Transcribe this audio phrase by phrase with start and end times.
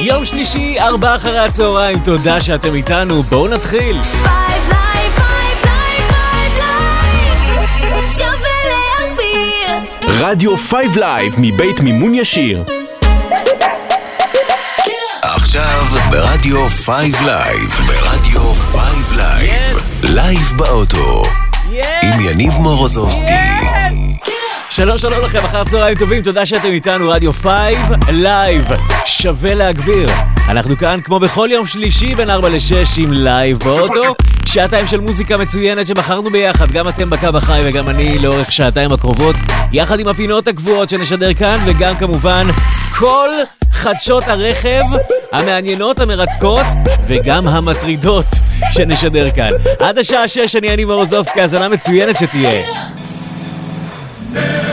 [0.00, 4.00] יום שלישי, ארבעה אחרי הצהריים, תודה שאתם איתנו, בואו נתחיל.
[10.08, 12.64] רדיו 5 לייב מבית מימון ישיר.
[15.22, 18.82] עכשיו ברדיו 5 לייב, ברדיו 5
[19.12, 21.22] לייב, לייב באוטו,
[22.02, 23.61] עם יניב מורוזובסקי.
[24.74, 27.48] שלום שלום לכם, אחר צהריים טובים, תודה שאתם איתנו, רדיו 5
[28.08, 28.64] לייב,
[29.06, 30.08] שווה להגביר.
[30.48, 34.14] אנחנו כאן כמו בכל יום שלישי בין 4 ל-6 עם לייב באוטו,
[34.46, 39.36] שעתיים של מוזיקה מצוינת שבחרנו ביחד, גם אתם בקו החי וגם אני לאורך שעתיים הקרובות,
[39.72, 42.46] יחד עם הפינות הקבועות שנשדר כאן, וגם כמובן
[42.94, 43.28] כל
[43.72, 44.84] חדשות הרכב
[45.32, 46.66] המעניינות, המרתקות
[47.06, 48.26] וגם המטרידות
[48.72, 49.50] שנשדר כאן.
[49.80, 52.62] עד השעה 6 אני יניב מורוזובסקי, האזנה מצוינת שתהיה.
[54.32, 54.71] Hey!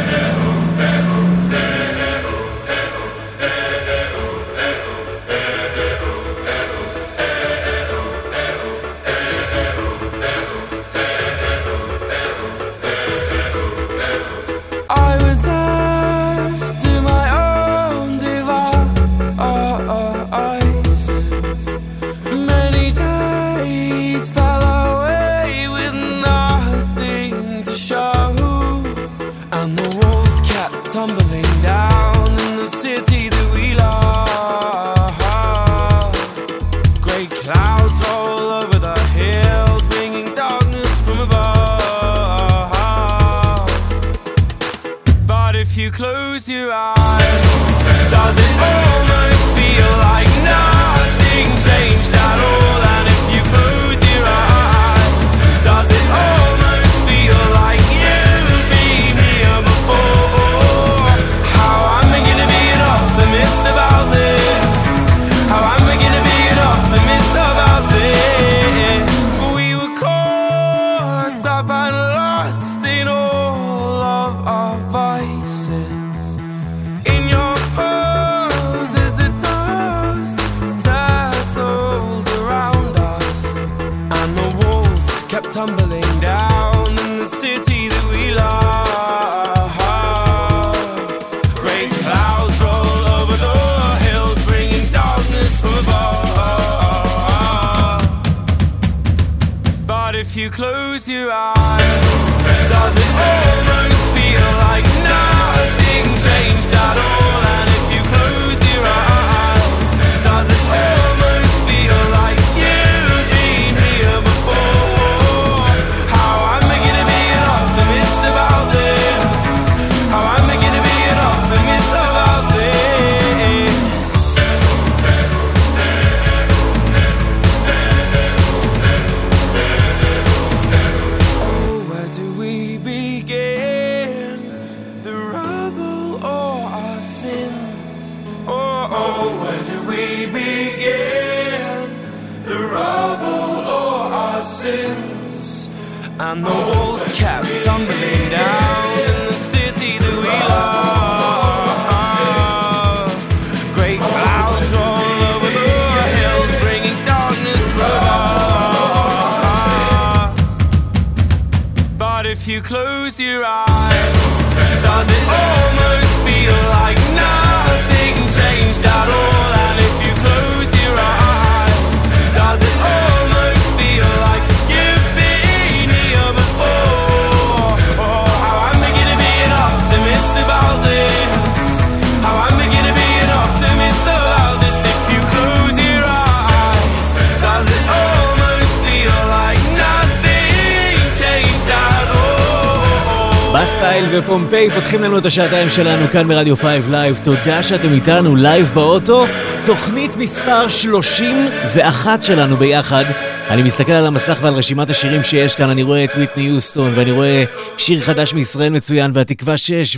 [194.19, 197.19] ופומפיי פותחים לנו את השעתיים שלנו כאן ברדיו 5 לייב.
[197.23, 199.25] תודה שאתם איתנו לייב באוטו.
[199.65, 203.05] תוכנית מספר 31 שלנו ביחד.
[203.49, 207.11] אני מסתכל על המסך ועל רשימת השירים שיש כאן, אני רואה את ויטני יוסטון, ואני
[207.11, 207.43] רואה
[207.77, 209.97] שיר חדש מישראל מצוין, והתקווה 6,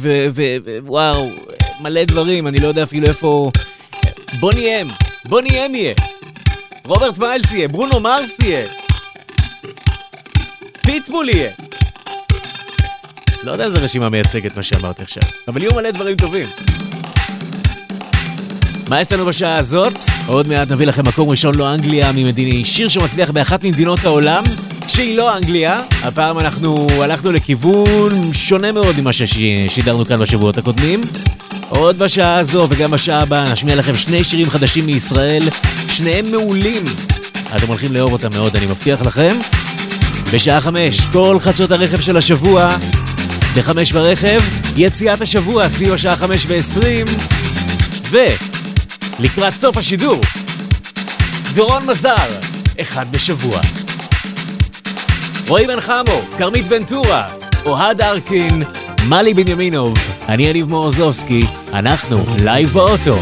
[0.85, 1.29] ווואו,
[1.81, 3.51] מלא דברים, אני לא יודע אפילו איפה...
[4.39, 4.85] בוא נהיה,
[5.25, 5.93] בוא נהיה יהיה.
[6.85, 8.67] רוברט מיילס יהיה, ברונו מרס תהיה.
[10.81, 11.51] פיטבול יהיה.
[13.43, 16.47] לא יודע איזה רשימה מייצגת מה שאמרתי עכשיו, אבל יהיו מלא דברים טובים.
[18.89, 19.93] מה יש לנו בשעה הזאת?
[20.27, 24.43] עוד מעט נביא לכם מקום ראשון לא אנגליה ממדיני, שיר שמצליח באחת ממדינות העולם,
[24.87, 25.81] שהיא לא אנגליה.
[26.03, 31.01] הפעם אנחנו הלכנו לכיוון שונה מאוד ממה ששידרנו כאן בשבועות הקודמים.
[31.69, 35.49] עוד בשעה הזו וגם בשעה הבאה נשמיע לכם שני שירים חדשים מישראל,
[35.87, 36.83] שניהם מעולים.
[37.55, 39.37] אתם הולכים לאהוב אותם מאוד, אני מבטיח לכם.
[40.33, 42.77] בשעה חמש, כל חדשות הרכב של השבוע.
[43.55, 44.39] בחמש ברכב,
[44.77, 47.05] יציאת השבוע סביב השעה חמש ועשרים.
[48.09, 50.21] ולקראת סוף השידור,
[51.53, 52.39] דורון מזר,
[52.81, 53.59] אחד בשבוע.
[55.47, 57.27] רועי בן חמו, כרמית ונטורה,
[57.65, 58.63] אוהד ארקין,
[59.07, 59.97] מלי בנימינוב,
[60.27, 61.41] אני יניב מורוזובסקי,
[61.73, 63.17] אנחנו לייב באוטו.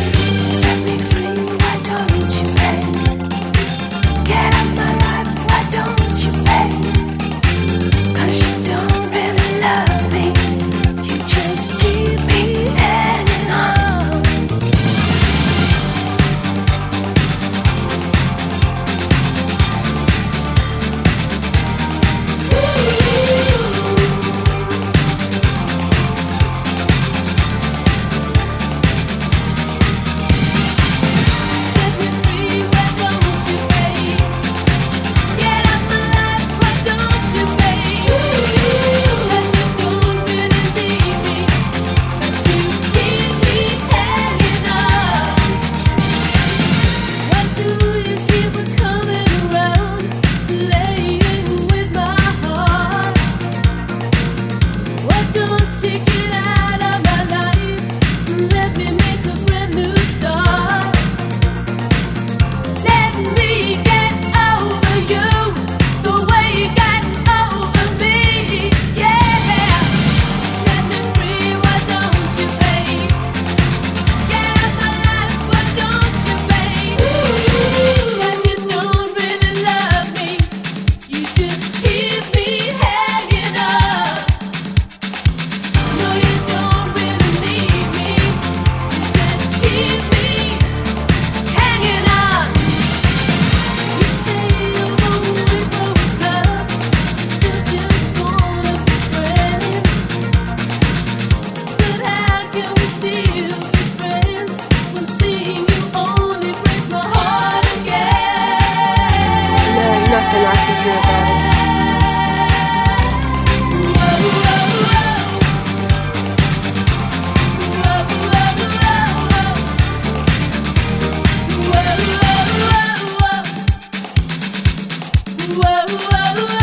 [125.97, 126.58] whoa, whoa.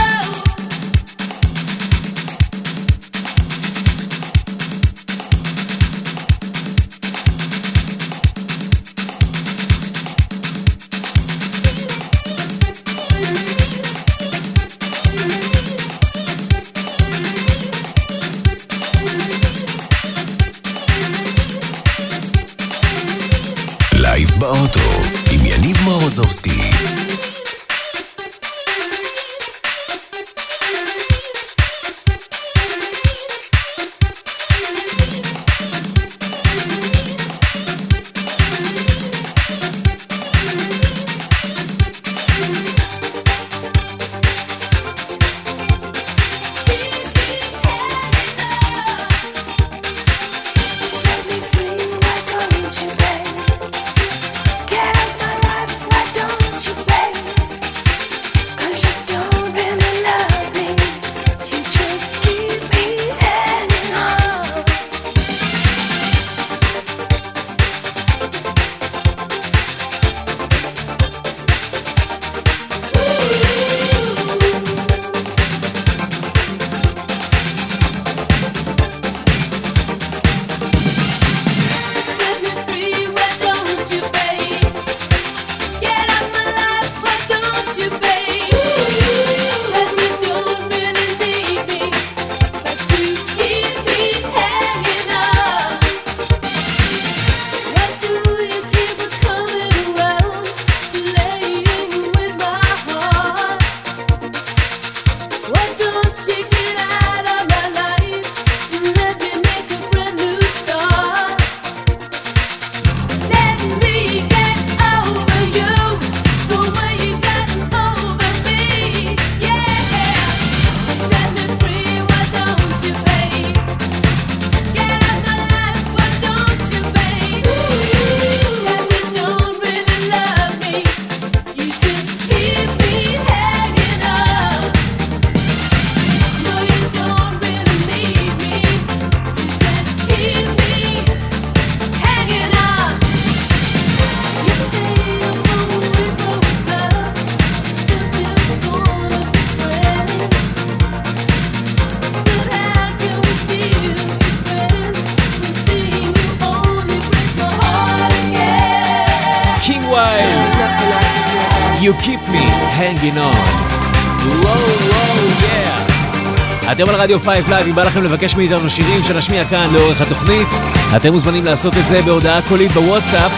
[167.06, 170.48] רדיו 5 לייב, אם בא לכם לבקש מאיתנו שירים שנשמיע כאן לאורך התוכנית,
[170.96, 173.32] אתם מוזמנים לעשות את זה בהודעה קולית בוואטסאפ.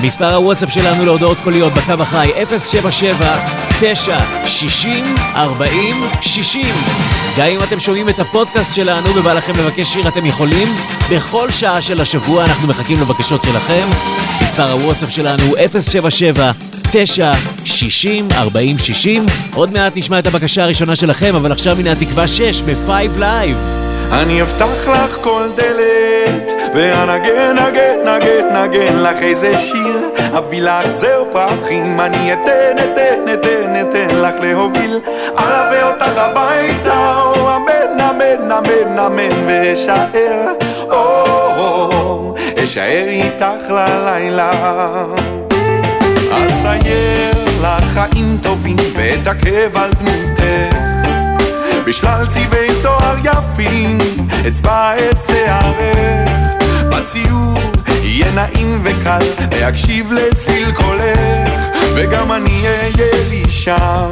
[0.00, 3.46] מספר הוואטסאפ שלנו להודעות קוליות בקו החי 077
[3.80, 6.74] 9 60 40 60
[7.36, 10.74] גם אם אתם שומעים את הפודקאסט שלנו ובא לכם לבקש שיר אתם יכולים.
[11.10, 13.88] בכל שעה של השבוע אנחנו מחכים לבקשות שלכם.
[14.42, 15.44] מספר הוואטסאפ שלנו
[15.80, 16.50] 077
[16.90, 17.32] 9
[17.70, 22.62] 60 40 60 עוד מעט נשמע את הבקשה הראשונה שלכם אבל עכשיו הנה התקווה 6
[22.62, 23.90] ב-5 Live.
[24.12, 31.24] אני אפתח לך כל דלת, ואנגן, נגן, נגן, נגן לך איזה שיר, אביא לך זר
[31.32, 34.98] פרחים, אני אתן, אתן, אתן, אתן לך להוביל,
[35.38, 40.52] אלווה אותך הביתה, או אמן, אמן, אמן, אמן, ואשאר,
[40.90, 42.34] או,
[42.64, 44.52] אשאר איתך ללילה.
[46.30, 50.76] אצייר לך חיים טובים, ואתעכב על דמותך.
[51.86, 53.98] בשלל צבעי זוהר יפים,
[54.48, 56.30] אצבע את שערך.
[56.88, 57.60] בציור
[58.02, 59.18] יהיה נעים וקל,
[59.52, 64.08] להקשיב לצליל קולך, וגם אני אהיה לי שם,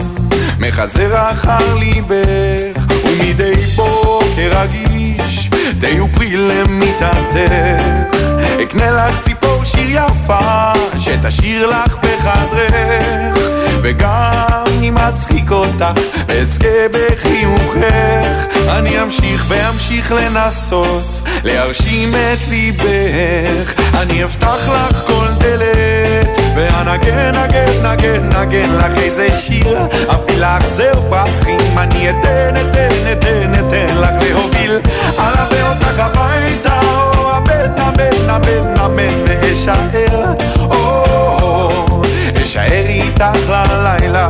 [0.59, 5.51] מחזר אחר ליבך, ומדי בוקר רגיש,
[5.81, 8.18] תהיו פרי למיטתך.
[8.63, 13.39] אקנה לך ציפור שיר יפה, שתשאיר לך בחדרך,
[13.83, 16.01] וגם אם אצחיק אותך,
[16.41, 27.35] אזכה בחיוכך, אני אמשיך ואמשיך לנסות, להרשים את ליבך, אני אפתח לך כל דלת, ואנגן,
[27.35, 33.97] נגן, נגן, נגן לך איזה שיר, אביא לך זר פרחים, אני אתן, אתן, אתן, אתן
[33.97, 34.79] לך להוביל,
[35.19, 36.81] אלווה אותך הביתה,
[37.15, 37.98] או אמן,
[38.39, 40.35] אמן, אמן, ואשאר,
[40.71, 42.03] או,
[42.43, 44.29] אשאר איתך ללילה.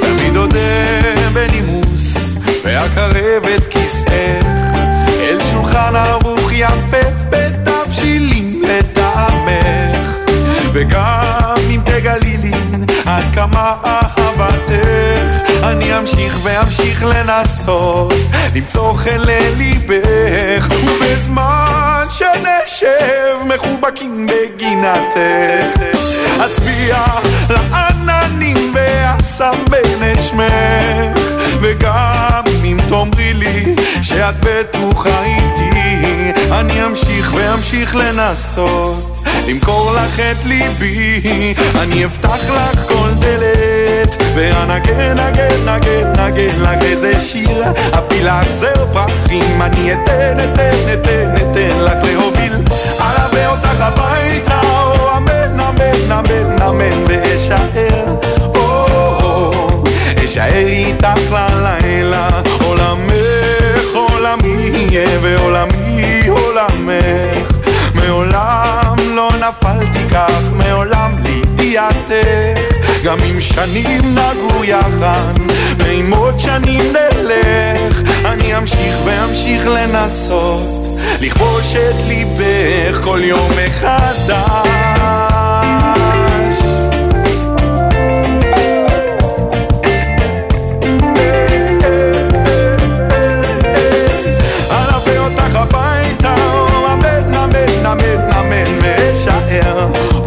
[0.00, 0.58] תמיד אודה
[1.32, 4.46] בנימוס, ואקרב את כיסאך,
[5.20, 10.16] אל שולחן ערוך יפה בתבשילים לטעמך,
[10.72, 12.52] וגם אם תגלי לי
[13.06, 14.37] עד כמה אני
[16.08, 18.14] אמשיך ואמשיך לנסות,
[18.54, 25.82] למצוא חן לליבך, ובזמן שנשב מחובקים בגינתך,
[26.44, 26.96] אצביע
[27.50, 31.18] לעננים ואסמן את שמך,
[31.60, 35.70] וגם אם תאמרי לי שאת בטוחה איתי,
[36.52, 39.18] אני אמשיך ואמשיך לנסות.
[39.48, 43.57] למכור לך את ליבי, אני אפתח לך כל דלת,
[44.38, 51.34] ואנגן, נגן, נגן, נגן לך איזה שיר, אביא לך זר פרחים, אני אתן, אתן, אתן,
[51.34, 52.52] אתן לך להוביל,
[53.00, 58.16] אלווה אותך הביתה, או אמן, אמן, אמן, אמן, ואשאר,
[58.54, 59.80] או,
[60.24, 62.28] אשאר איתך ללילה,
[62.64, 67.52] עולמך עולמי יהיה ועולמי עולמך,
[67.94, 72.77] מעולם לא נפלתי כך, מעולם לידיעתך,
[73.08, 75.32] גם אם שנים נגעו יחד,
[75.78, 80.86] ועם עוד שנים נלך, אני אמשיך ואמשיך לנסות,
[81.20, 84.38] לכבוש את ליבך כל יום מחדש.
[94.70, 96.34] אלווה אותך הביתה,
[96.92, 100.17] אמן, אמן, אמן, אמן, ואשאר,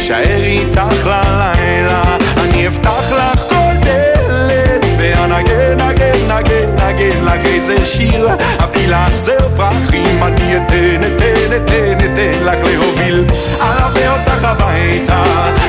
[0.00, 2.02] אשאר איתך ללילה,
[2.36, 8.28] אני אפתח לך כל דלת, ואנגן, נגן, נגן, נגן לך איזה שיר,
[8.64, 13.24] אביא לך זר פרחים, אני אתן, אתן, אתן, אתן לך להוביל,
[13.62, 15.22] אלווה אותך הביתה,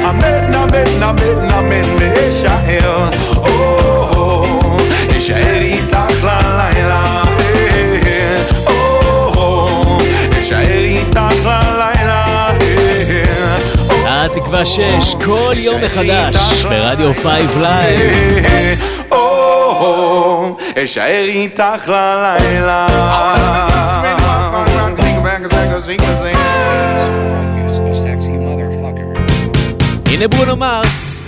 [0.10, 3.10] אמן, אמן, אמן, אמן, ואשאר,
[5.18, 6.11] אשאר איתך
[14.42, 17.28] או, התקווה 6, כל יום מחדש, ברדיו 5
[17.62, 18.80] לייב.
[20.84, 22.88] אשאר איתך ללילה.
[30.06, 31.22] הנה ברונו מרס.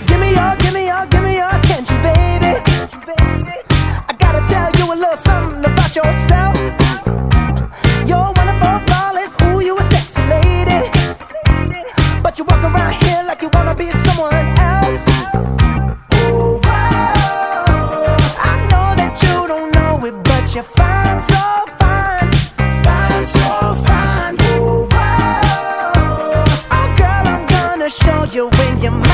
[27.84, 29.13] gonna show you when you're mine.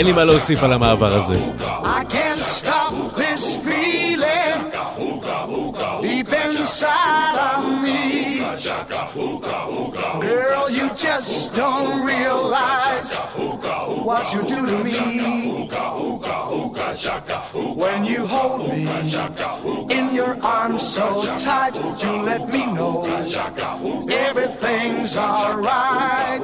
[0.00, 1.36] אין לי מה להוסיף על המעבר הזה.
[7.84, 8.02] Me
[10.28, 13.10] Girl, you just don't realize
[14.08, 14.98] What you do to me
[17.82, 18.80] When you hold me
[19.98, 21.06] In your arms so
[21.48, 22.96] tight You let me know
[24.26, 26.40] Everything's alright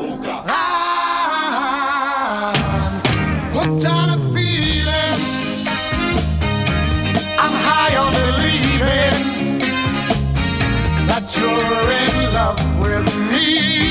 [11.39, 13.86] you're in love with me.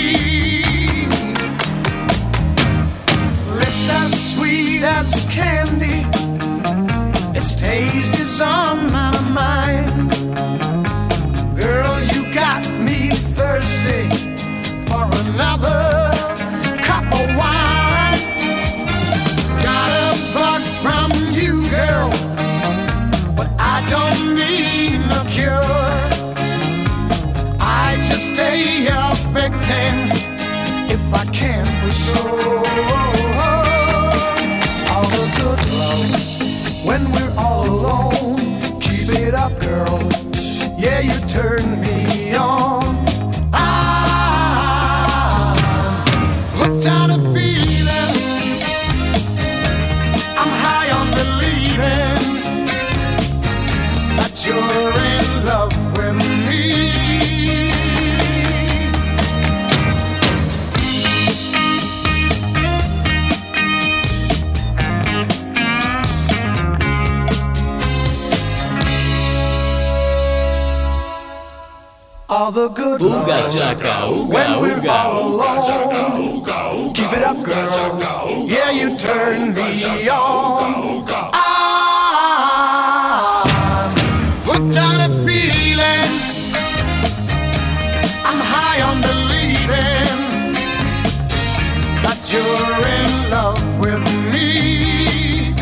[72.98, 73.12] good.
[73.12, 74.90] Ooga chaka, ooga, when we're ooga.
[74.90, 76.94] all alone.
[76.94, 78.46] Keep it up, girl.
[78.48, 81.06] Yeah, you turn me on.
[81.34, 82.32] I'm
[84.46, 86.12] hooked on a feeling.
[88.30, 90.54] I'm high on believing
[92.06, 95.54] that you're in love with me.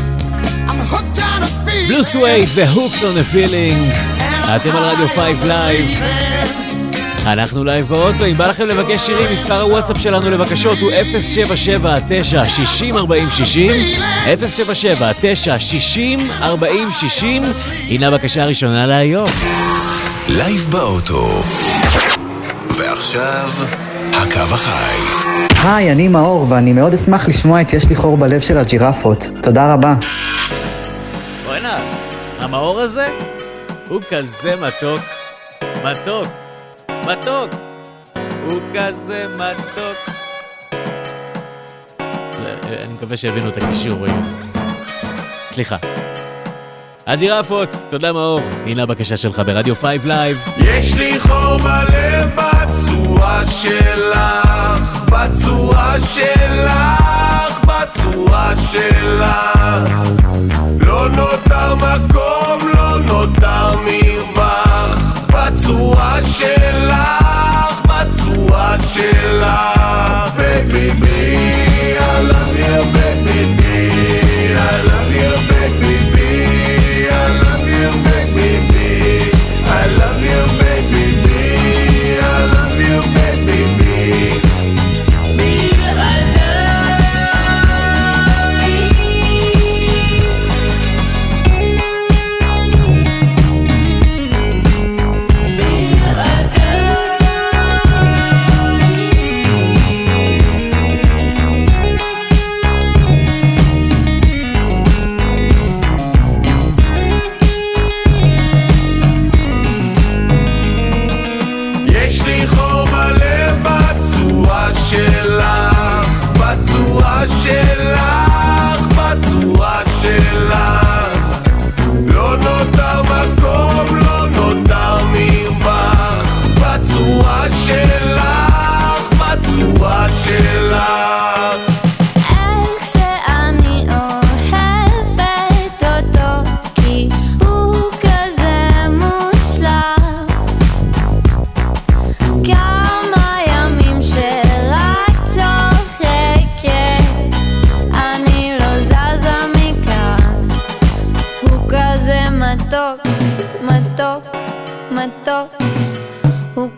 [0.69, 1.87] I'm hooked on a feeling.
[1.87, 4.13] Blue Suede the hooked on a Feeling.
[4.55, 6.42] אתם על רדיו 5 Live.
[7.27, 10.93] אנחנו לייב באוטו, אם בא לכם לבקש שירים, מספר הוואטסאפ שלנו לבקשות הוא 077-9-60-40-60,
[17.21, 17.23] 077-9-60-40-60,
[17.89, 19.25] הנה הבקשה הראשונה להיום.
[20.29, 21.43] לייב באוטו,
[22.77, 23.49] ועכשיו
[24.13, 24.97] הקו החי.
[25.63, 29.27] היי, אני מאור, ואני מאוד אשמח לשמוע את יש לי חור בלב של הג'ירפות.
[29.41, 29.93] תודה רבה.
[31.45, 31.77] בואנה,
[32.39, 33.05] המאור הזה
[33.87, 35.01] הוא כזה מתוק.
[35.83, 36.42] מתוק.
[37.07, 37.49] מתוק.
[38.49, 40.15] הוא כזה מתוק.
[42.31, 44.05] זה- אני מקווה שהבינו את הקישור.
[45.49, 45.75] סליחה.
[47.07, 48.41] הג'ירפות, תודה מאור.
[48.65, 50.49] הנה הבקשה שלך ברדיו 5 לייב.
[50.57, 54.49] יש לי חור בלב בצורה שלך,
[55.05, 56.73] בצורה שלך,
[57.65, 59.29] בצורה שלך.
[60.79, 64.42] לא נותר מקום, לא נותר מרווח,
[65.52, 66.94] בצורה שלך,
[67.84, 69.46] בצורה שלך.
[70.38, 71.18] Baby, me,
[71.98, 73.74] I love you, baby, me,
[74.54, 76.21] I love you, baby, me,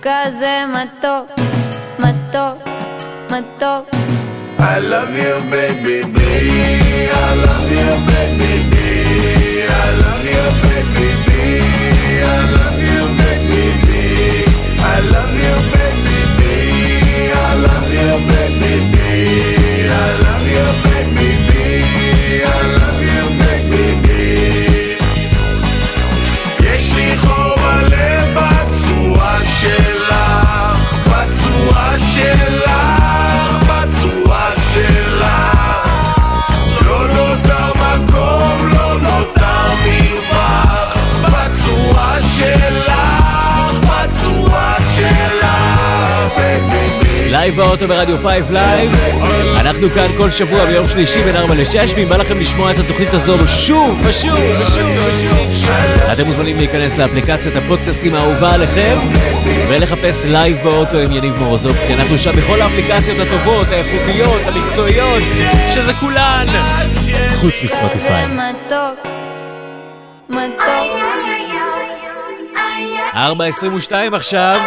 [0.05, 1.25] nunca se mató,
[1.97, 2.57] mató,
[3.29, 3.85] mató.
[4.59, 7.09] I love you, baby, baby.
[7.11, 9.65] I love you, baby.
[9.67, 11.61] I love you, baby.
[12.21, 14.45] I love you, baby.
[14.79, 15.74] I love you, baby.
[47.55, 48.91] לייב באוטו ברדיו 5 לייב.
[49.59, 53.13] אנחנו כאן כל שבוע ביום שלישי בין 4 ל-6, ואם בא לכם לשמוע את התוכנית
[53.13, 55.69] הזו שוב ושוב ושוב ושוב,
[56.13, 58.97] אתם מוזמנים להיכנס לאפליקציית הפודקאסטים האהובה עליכם,
[59.69, 61.93] ולחפש לייב באוטו עם יניב מורוזובסקי.
[61.93, 65.23] אנחנו שם בכל האפליקציות הטובות, האיכותיות, המקצועיות,
[65.69, 66.45] שזה כולן,
[67.35, 68.25] חוץ מספוטיפיי.
[68.27, 69.07] מתוק,
[70.29, 71.05] מתוק.
[73.15, 74.59] 4.22 עכשיו,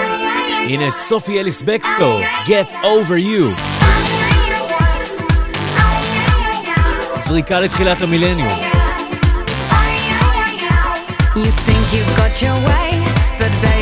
[0.70, 3.62] הנה סופי אליס בקסטור, Get Over You.
[7.18, 8.60] זריקה לתחילת המילניום.
[11.36, 12.90] You think you've got your way,
[13.40, 13.77] but baby,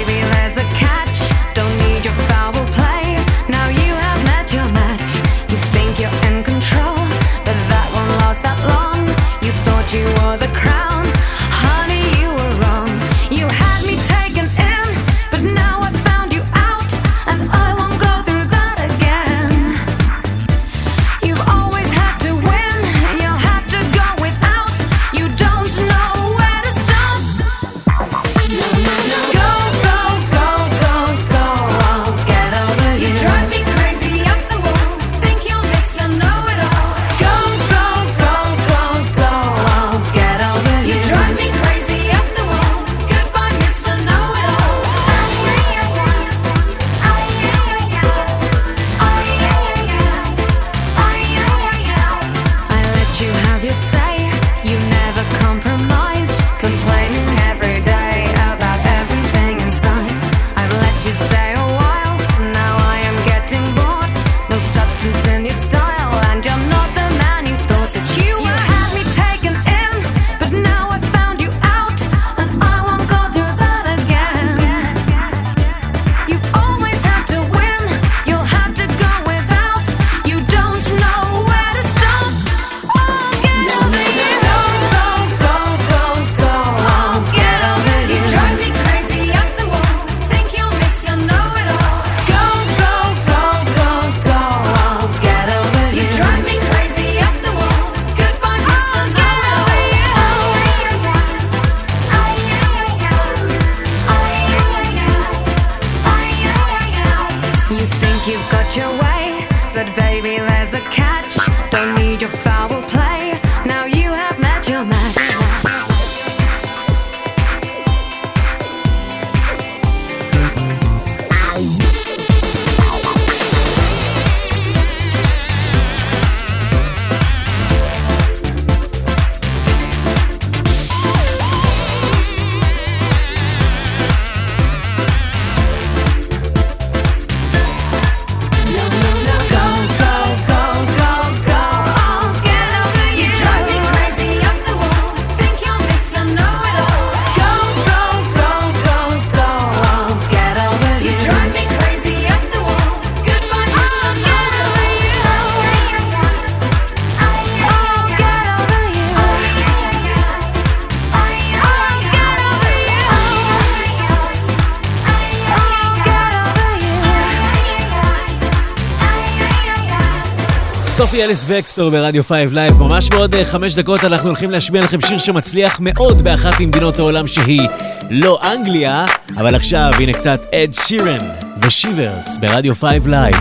[170.96, 172.78] סופי אליס בקסטור ברדיו 5 לייב.
[172.78, 177.26] ממש בעוד אה, חמש דקות אנחנו הולכים להשמיע לכם שיר שמצליח מאוד באחת ממדינות העולם
[177.26, 177.68] שהיא
[178.10, 179.04] לא אנגליה,
[179.36, 181.18] אבל עכשיו הנה קצת אד שירן
[181.62, 183.36] ו Shivers ברדיו 5 לייב.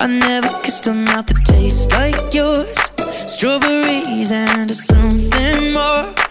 [0.00, 2.78] I never kissed a mouth that tastes like yours
[3.34, 6.23] Strawberries and something more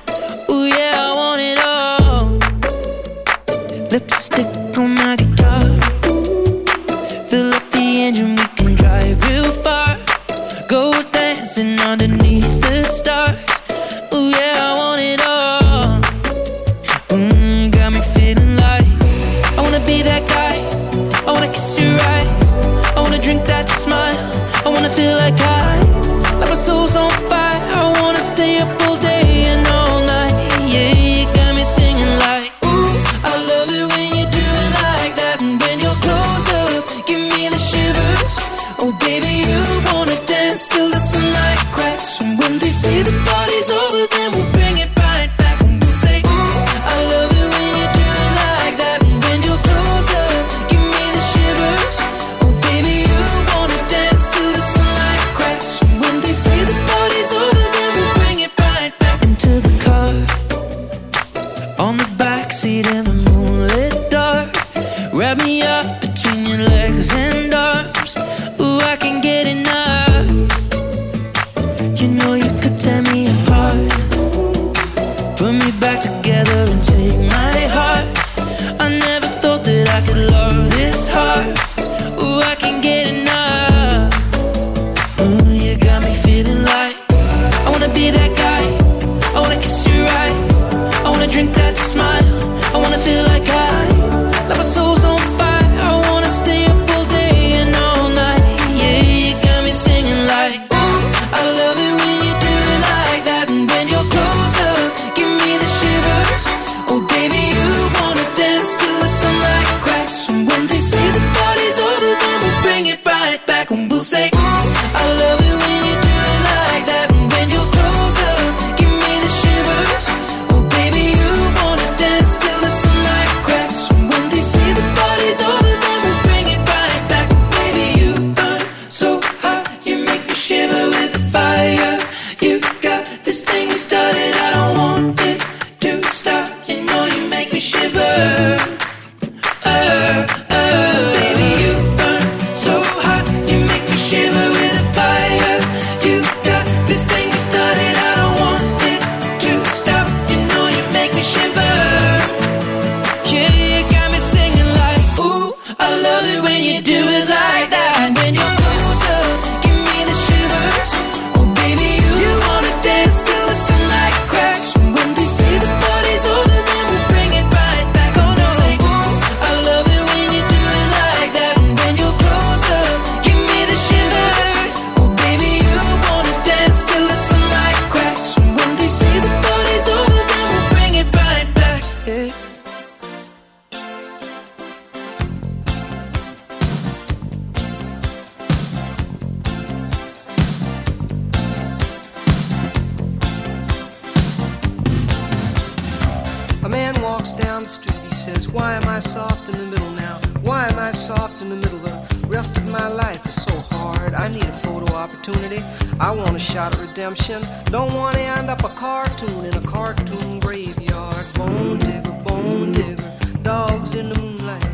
[204.93, 205.59] for opportunity.
[205.99, 207.41] I want a shot at redemption.
[207.65, 211.25] Don't want to end up a cartoon in a cartoon graveyard.
[211.33, 213.03] Bone digger, bone digger,
[213.41, 214.73] dogs in the moonlight.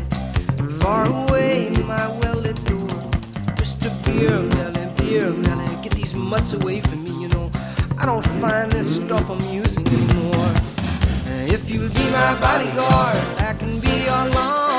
[0.82, 2.94] Far away, my well lit door.
[3.60, 3.88] Mr.
[4.04, 7.50] Beer Melly, Beer Melly, get these mutts away from me, you know.
[7.98, 10.54] I don't find this stuff amusing anymore.
[11.56, 13.16] If you'll be my bodyguard,
[13.48, 14.69] I can be your lawn.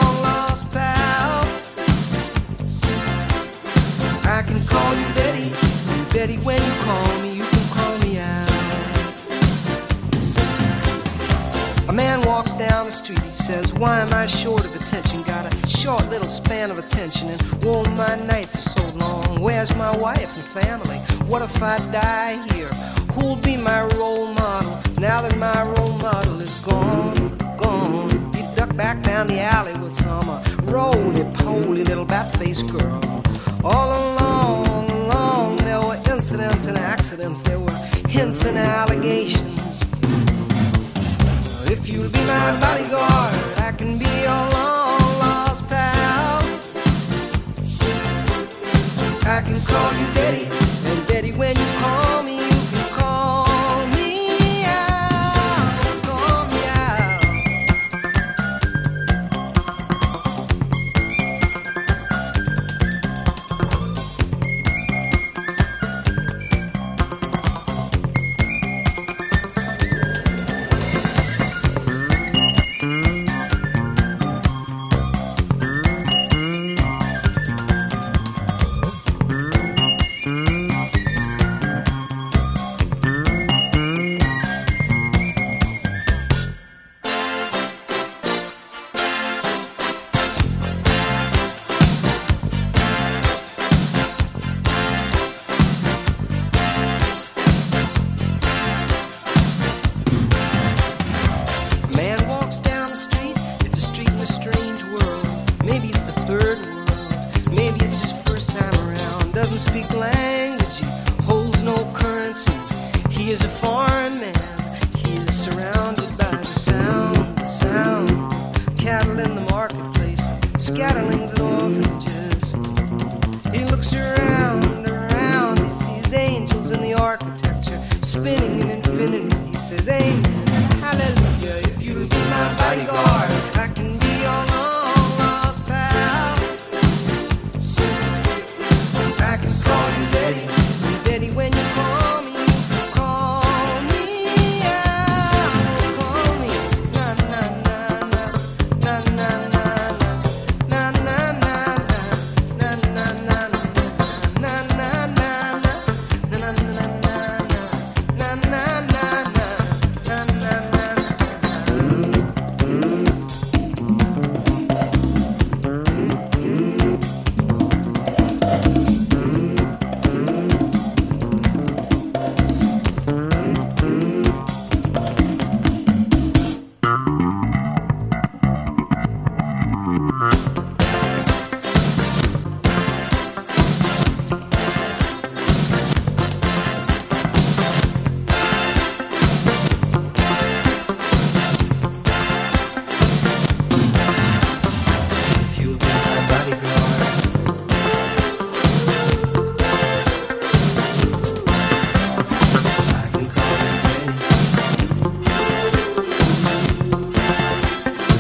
[4.72, 5.50] Call you Betty,
[6.14, 8.50] Betty, when you call me, you can call me out.
[11.90, 15.24] A man walks down the street, he says, Why am I short of attention?
[15.24, 19.42] Got a short little span of attention, and whoa, my nights are so long.
[19.42, 20.98] Where's my wife and family?
[21.28, 22.70] What if I die here?
[23.14, 27.38] Who'll be my role model now that my role model is gone?
[27.58, 28.34] Gone.
[28.34, 33.22] He ducked back down the alley with some uh, roly poly little bat faced girl.
[33.64, 39.84] All along, along, there were incidents and accidents, there were hints and allegations.
[41.70, 46.42] If you'll be my bodyguard, I can be your long lost pal.
[49.28, 50.71] I can call you Betty,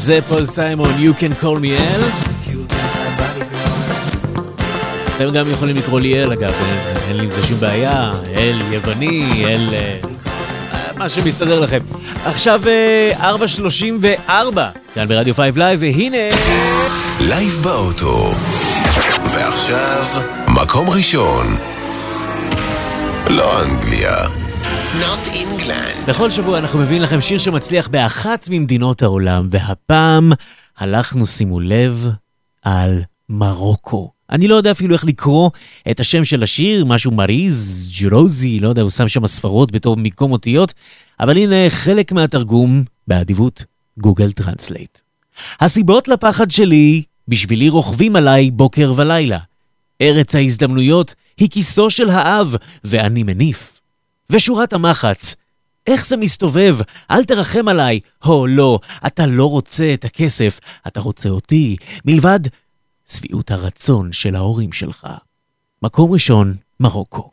[0.01, 2.01] זה פול סיימון, You can call me Al.
[5.17, 6.53] אתם גם יכולים לקרוא לי אל, אגב,
[7.07, 8.11] אין- לי עם זה שום בעיה.
[8.35, 9.69] אל יווני, אל...
[9.73, 9.97] אה,
[10.97, 11.79] מה שמסתדר לכם.
[12.25, 14.57] עכשיו אה, 4.34,
[14.95, 16.17] כאן ברדיו 5 לייב, והנה...
[17.19, 18.33] לייב באוטו.
[19.23, 20.05] ועכשיו,
[20.47, 21.57] מקום ראשון.
[23.27, 24.15] לא אנגליה.
[24.99, 26.07] Not England.
[26.07, 30.31] בכל שבוע אנחנו מביאים לכם שיר שמצליח באחת ממדינות העולם, והפעם
[30.77, 32.07] הלכנו, שימו לב,
[32.61, 34.11] על מרוקו.
[34.29, 35.49] אני לא יודע אפילו איך לקרוא
[35.91, 40.31] את השם של השיר, משהו מריז, ג'רוזי, לא יודע, הוא שם שם ספרות בתור מיקום
[40.31, 40.73] אותיות,
[41.19, 43.65] אבל הנה חלק מהתרגום באדיבות
[43.99, 44.99] גוגל טרנסלייט.
[45.59, 49.39] הסיבות לפחד שלי, בשבילי רוכבים עליי בוקר ולילה.
[50.01, 53.80] ארץ ההזדמנויות היא כיסו של האב, ואני מניף.
[54.31, 55.35] ושורת המחץ,
[55.87, 56.77] איך זה מסתובב?
[57.11, 57.99] אל תרחם עליי.
[58.23, 61.75] הו, לא, אתה לא רוצה את הכסף, אתה רוצה אותי,
[62.05, 62.39] מלבד
[63.09, 65.07] שביעות הרצון של ההורים שלך.
[65.83, 67.29] מקום ראשון, מרוקו.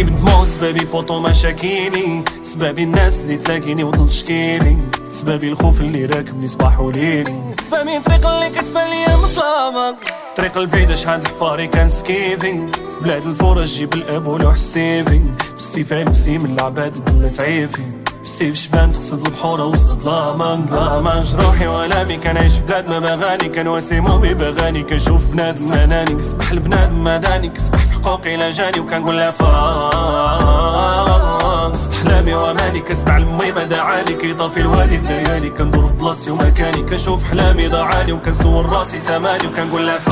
[0.00, 4.78] كي بدموع سبابي بوطو مشاكيني سبابي الناس اللي تلاقيني وتشكيني
[5.10, 7.28] سبابي الخوف اللي راكبني صباح وليل
[7.66, 9.96] سبابي الطريق اللي كتبان ليا مظلمة
[10.36, 12.66] طريق البعيدة شحال الفاري كان سكيفي
[13.02, 15.20] بلاد الفرج جيب الاب ولوح السيفي
[15.54, 17.82] بالسيف عيبسي من العباد دلت عيفي
[18.38, 23.48] سيف شبان تقصد البحورة وسط ظلامان ظلامان جروحي والامي كان عايش في بلاد ما بغاني
[23.48, 24.82] كان وسيمو بغاني.
[24.82, 28.80] كنشوف بنادم اناني كسبح لبنادم مداني كسبح في حقوقي لا جاني.
[28.80, 29.30] وكنقول لها
[32.34, 32.80] وأماني.
[32.80, 34.14] كسبع المي دعاني.
[34.14, 36.82] كيطافي الوالي ليالي كندور في بلاصتي ومكاني.
[36.82, 38.12] كنشوف احلامي ضعاني ضاعاني.
[38.12, 40.10] وكنصور راسي تماني وكنقول لها فا.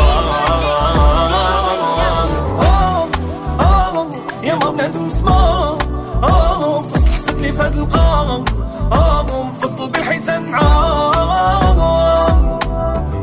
[4.42, 5.57] يا ما بنادم سمار
[7.58, 8.44] سوف تلقاهم
[8.92, 11.80] آهم في الطب الحيتان معاهم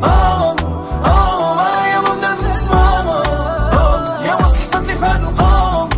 [0.04, 0.56] آهم
[1.04, 1.58] آهم
[1.92, 3.06] يا مبنى نسمعهم
[4.24, 5.88] يا وصل حسن لي فنلقاهم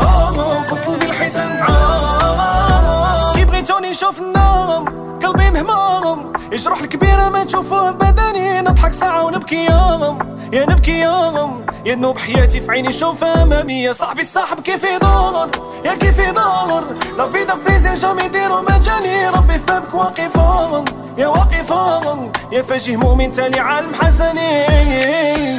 [0.00, 4.84] آهم في الطب الحيتان معاهم كي بغيتوني نشوف النوم؟
[5.22, 6.32] قلبي مهموم.
[6.52, 10.27] الجروح الكبيرة ما تشوفوه بدني نضحك ساعة ونبكي يوم.
[10.52, 13.82] يا نبكي يوم يا ذنوب حياتي في عيني شوفها أمامي.
[13.82, 15.48] يا صاحبي الصاحب كيف يدور
[15.84, 16.84] يا كيف يدور.
[17.18, 20.84] لو في دبريزين جاهم يديروا مجاني ربي في بابك واقفهم
[21.18, 24.62] يا واقفهم يا فاجي همومي تالي عالم حزني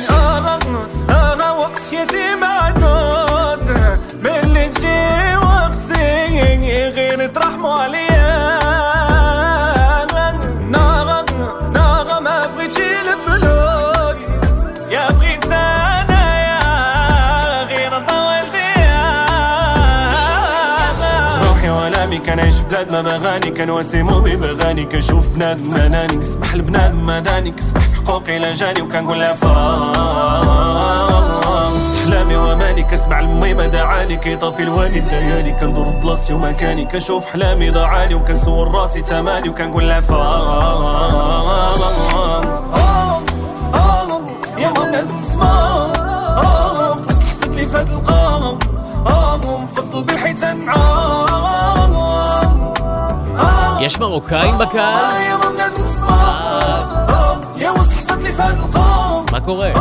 [0.09, 0.59] آه
[1.09, 3.77] آه وقت يتيم معدود.
[4.13, 8.18] باللي تجي وقتي غير ترحموا عليا.
[22.29, 27.81] والامي كنعيش في بلاد ما بغاني كنواسمو ببغاني كنشوف بنادم اناني كسبح البنادم مداني كسبح
[27.81, 29.89] في حقوقي لا جاني وكنقول لها فاق
[31.75, 37.69] وسط احلامي واماني كسمع لمي دعاني كيطفي الوالد ليالي كندور في بلاصتي ومكاني كنشوف حلامي
[37.69, 41.39] ضاعاني وكنسول راسي تماني وكنقول لها فاق
[53.81, 55.05] יש מרוקאים בקהל?
[59.31, 59.71] מה קורה?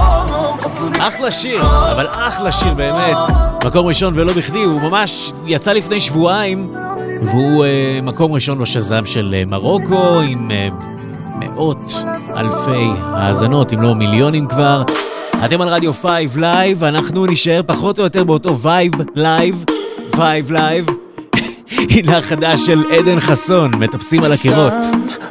[0.99, 3.17] אחלה שיר, אבל אחלה שיר באמת.
[3.65, 6.75] מקום ראשון ולא בכדי, הוא ממש יצא לפני שבועיים,
[7.23, 10.69] והוא אה, מקום ראשון בשזאם של אה, מרוקו, עם אה,
[11.39, 12.05] מאות
[12.37, 14.83] אלפי האזנות, אם לא מיליונים כבר.
[15.45, 19.65] אתם על רדיו 5 לייב, אנחנו נשאר פחות או יותר באותו vibe live,
[20.17, 20.87] vibe live.
[21.95, 24.73] הנה החדש של עדן חסון, מטפסים על הקירות.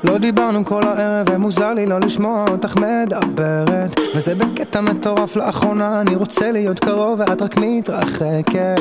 [0.04, 4.00] לא דיברנו כל הערב ומוזר לי לא לשמוע אותך מדברת.
[4.16, 8.78] וזה בקטע מטורף לאחרונה אני רוצה להיות קרוב ואת רק מתרחקת.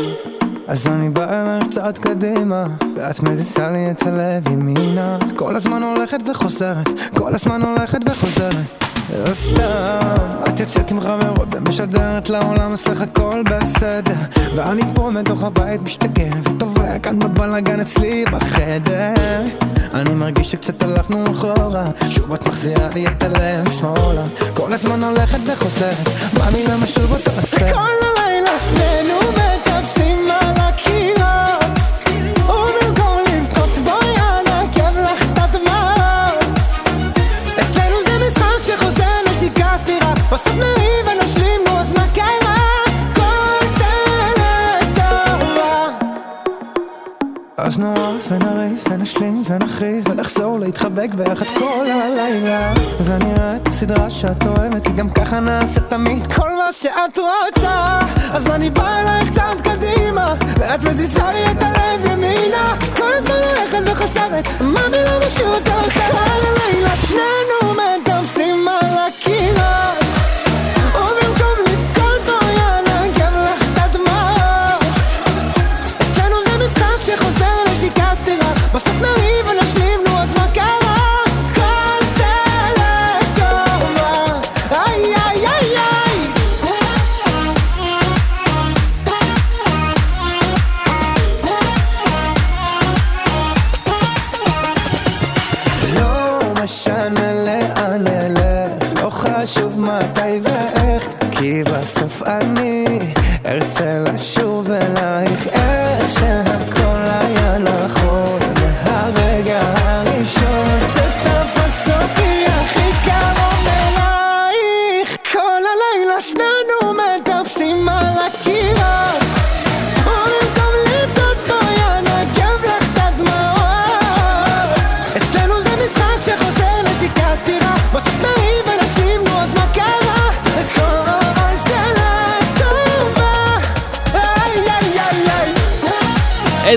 [0.68, 5.18] אז אני בא אלייך קצת קדימה ואת מזיזה לי את הלב ימינה.
[5.36, 6.88] כל הזמן הולכת וחוזרת
[7.18, 8.85] כל הזמן הולכת וחוזרת
[9.32, 9.98] סתם,
[10.48, 14.14] את יוצאת עם חברות ומשדרת לעולם אצלך הכל בסדר.
[14.56, 19.42] ואני פה מתוך הבית משתגע וטובע כאן בבלאגן אצלי בחדר.
[19.94, 24.24] אני מרגיש שקצת הלכנו אחורה שוב את מחזירה לי את הלב שמאלה.
[24.54, 30.25] כל הזמן הולכת וחוזרת מאמי למה שוב אותו הסרט כל הלילה שנינו מטפסים
[47.66, 52.72] אז נורא ונריב ונשלים ונחריב ונחזור להתחבק ביחד כל הלילה.
[53.04, 58.00] ונראה את הסדרה שאת אוהבת כי גם ככה נעשה תמיד כל מה שאת רוצה.
[58.32, 62.74] אז אני בא אלייך קצת קדימה ואת מזיזה לי את הלב ימינה.
[62.96, 68.05] כל הזמן הולכת וחוזרת מאמי לא משהו אתה עושה כל הלילה שנינו מטפסים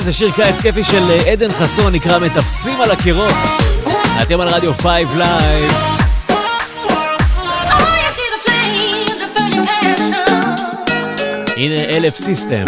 [0.10, 3.34] איזה שיר קיץ כיפי של אה, עדן חסון נקרא מטפסים על הקירות.
[4.22, 4.88] אתם על רדיו 5
[5.18, 5.74] לייב.
[11.58, 12.66] הנה LF System.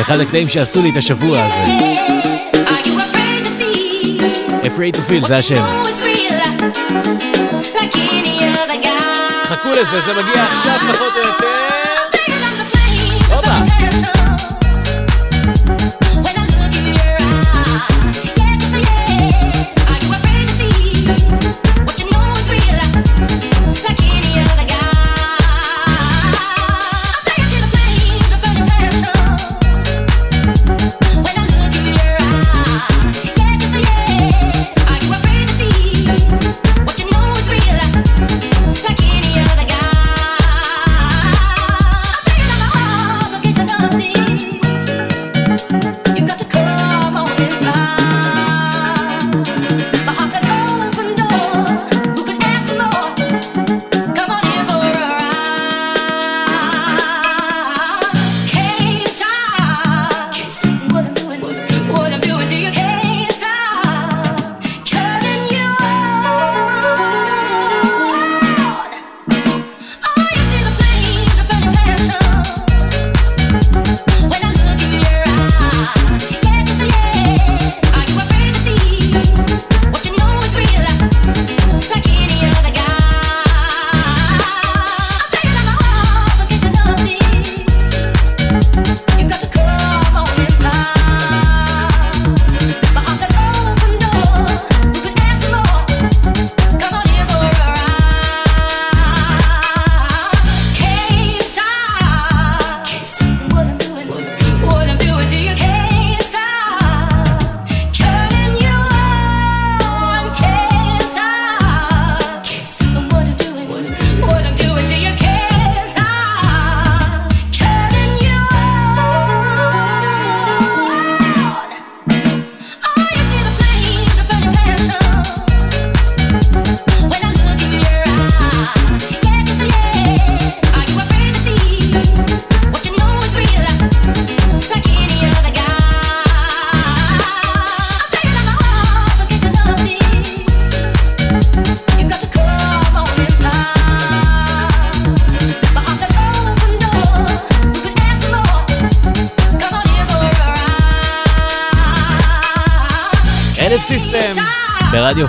[0.00, 1.72] אחד הקטעים שעשו לי את השבוע הזה.
[4.62, 5.64] Afraid to feel זה השם.
[9.44, 11.45] חכו לזה, זה מגיע עכשיו פחות או יותר.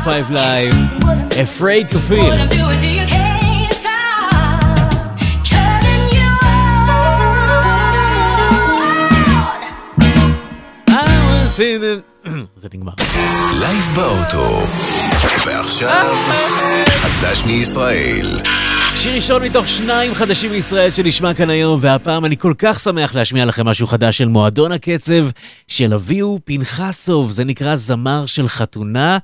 [0.08, 0.76] 5 לייב,
[1.32, 2.34] Afraid to feel.
[12.58, 12.92] זה נגמר.
[13.60, 14.66] לייב באוטו.
[15.46, 16.16] ועכשיו,
[16.88, 18.40] חדש מישראל.
[18.96, 23.46] שיר ראשון מתוך שניים חדשים מישראל שנשמע כאן היום, והפעם אני כל כך שמח להשמיע
[23.46, 25.26] לכם משהו חדש של מועדון הקצב
[25.68, 29.18] של אביהו פנחסוב, זה נקרא זמר של חתונה,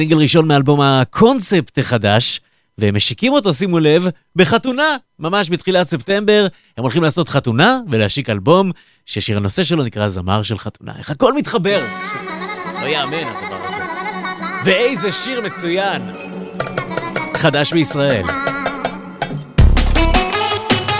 [0.00, 2.40] סינגל ראשון מאלבום הקונספט החדש,
[2.78, 6.46] והם משיקים אותו, שימו לב, בחתונה, ממש בתחילת ספטמבר,
[6.76, 8.70] הם הולכים לעשות חתונה ולהשיק אלבום
[9.06, 10.92] ששיר הנושא שלו נקרא זמר של חתונה.
[10.98, 11.82] איך הכל מתחבר,
[12.82, 13.82] לא יאמן הדבר הזה.
[14.64, 16.02] ואיזה שיר מצוין,
[17.36, 18.24] חדש בישראל.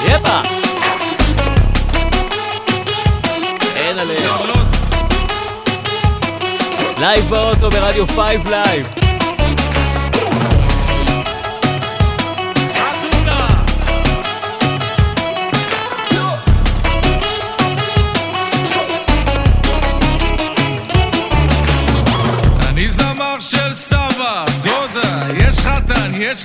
[0.07, 0.41] יפה!
[3.77, 4.60] אין עליהם.
[7.01, 8.17] לייב באוטו ברדיו 5
[8.51, 8.87] לייב.
[22.69, 23.35] אני זמר
[25.37, 26.45] יש חתן, יש.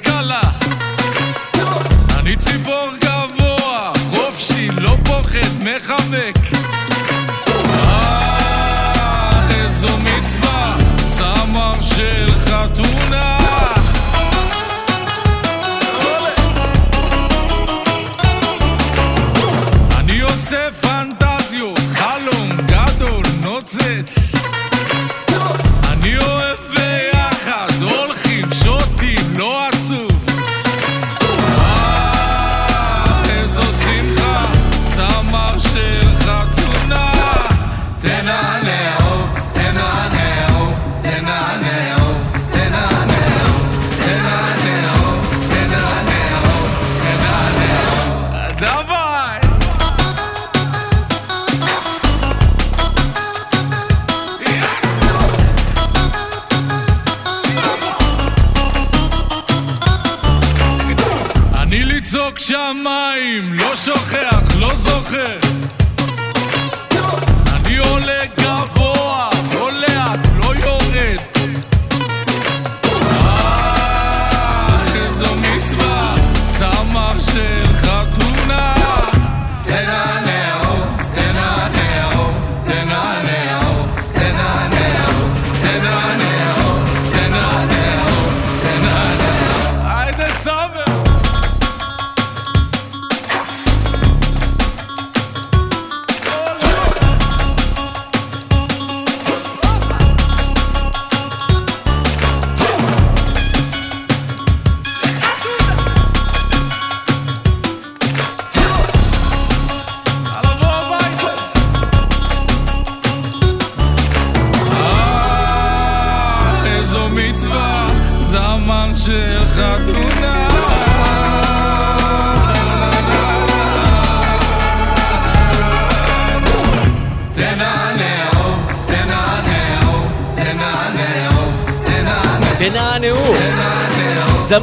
[2.19, 6.44] אני ציפור גבוה, חופשי, לא פוחד, מחבק.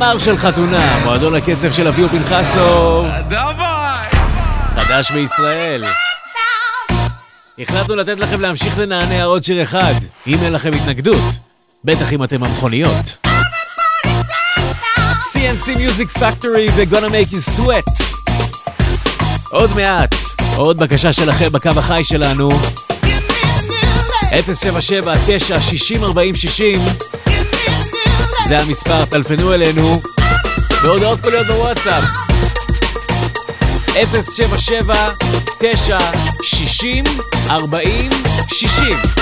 [0.03, 3.07] זמר של חתונה, מועדון הקצב של אביהו פנחסוב.
[4.75, 5.85] חדש בישראל.
[7.59, 9.95] החלטנו לתת לכם להמשיך לנענע עוד שיר אחד,
[10.27, 11.35] אם אין לכם התנגדות.
[11.85, 13.27] בטח אם אתם המכוניות.
[15.33, 18.03] CNC Music Factory ו-Gonna Make You Sweat.
[19.51, 20.15] עוד מעט,
[20.57, 22.51] עוד בקשה שלכם בקו החי שלנו.
[24.33, 26.81] 077 9 60 40 60
[28.53, 30.01] זה המספר, טלפנו אלינו.
[30.83, 32.05] בהודעות קוליות בוואטסאפ.
[33.93, 34.95] 077
[35.61, 35.99] 9
[36.43, 37.05] 60
[37.51, 38.11] 40
[38.53, 39.22] 60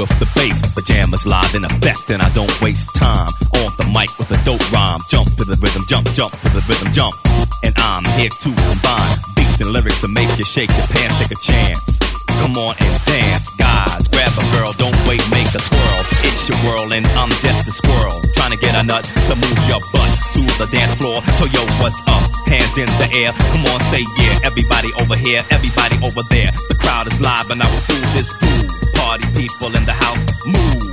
[0.00, 3.28] with the bass, pajamas live in effect, and I don't waste time.
[3.60, 4.96] On the mic with a dope rhyme.
[5.12, 7.12] Jump to the rhythm, jump, jump to the rhythm, jump.
[7.60, 11.36] And I'm here to combine beats and lyrics to make you shake your pants, take
[11.36, 12.00] a chance.
[12.40, 14.08] Come on and dance, guys.
[14.08, 16.00] Grab a girl, don't wait, make a twirl.
[16.24, 18.16] It's your world, and I'm just a squirrel.
[18.40, 21.20] Trying to get a nut to move your butt to the dance floor.
[21.36, 22.24] So, yo, what's up?
[22.48, 23.36] Hands in the air.
[23.52, 24.48] Come on, say yeah.
[24.48, 26.48] Everybody over here, everybody over there.
[26.72, 28.79] The crowd is live, and I will fool this groove.
[29.10, 30.89] Party people in the house, move.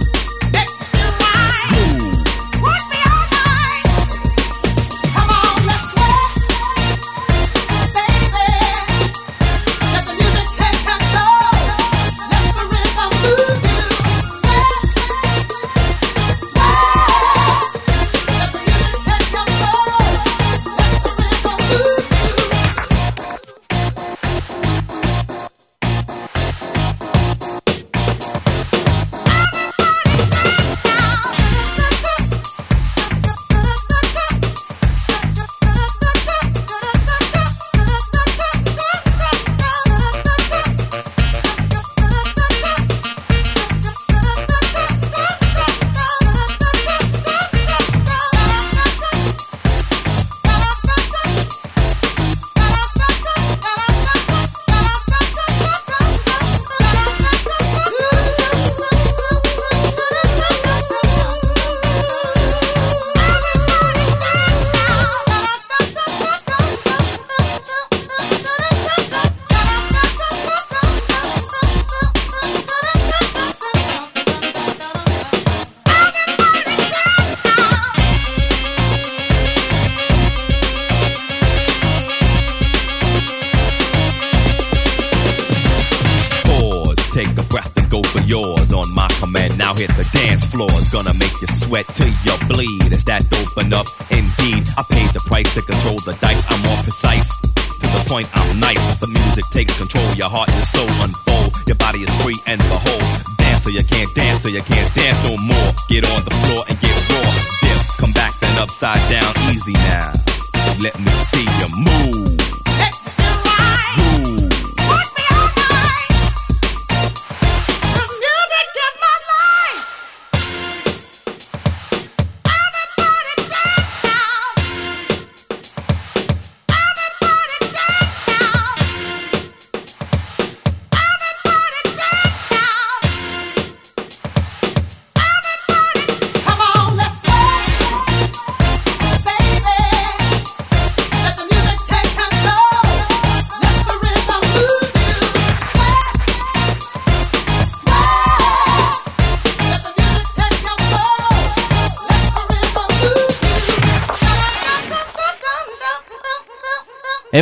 [100.28, 100.77] Your heart and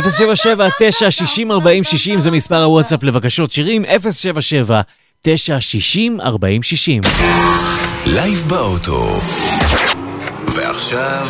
[2.18, 3.84] זה מספר הוואטסאפ לבקשות שירים,
[5.24, 5.28] 077-960-4060.
[8.06, 9.20] לייב באוטו.
[10.54, 11.26] ועכשיו,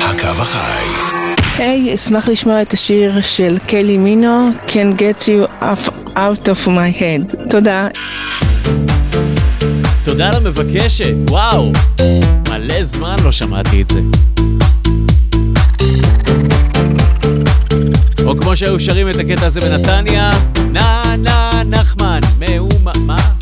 [0.00, 0.86] הקו החי.
[1.58, 7.00] היי, אשמח לשמוע את השיר של קלי מינו, Can Get You Up Out of My
[7.00, 7.50] Head.
[7.50, 7.88] תודה.
[10.04, 11.72] תודה למבקשת, וואו.
[12.48, 14.00] מלא זמן לא שמעתי את זה.
[18.26, 20.30] או כמו שהיו שרים את הקטע הזה בנתניה,
[20.72, 23.35] נה נה נחמן, מאומה, מה?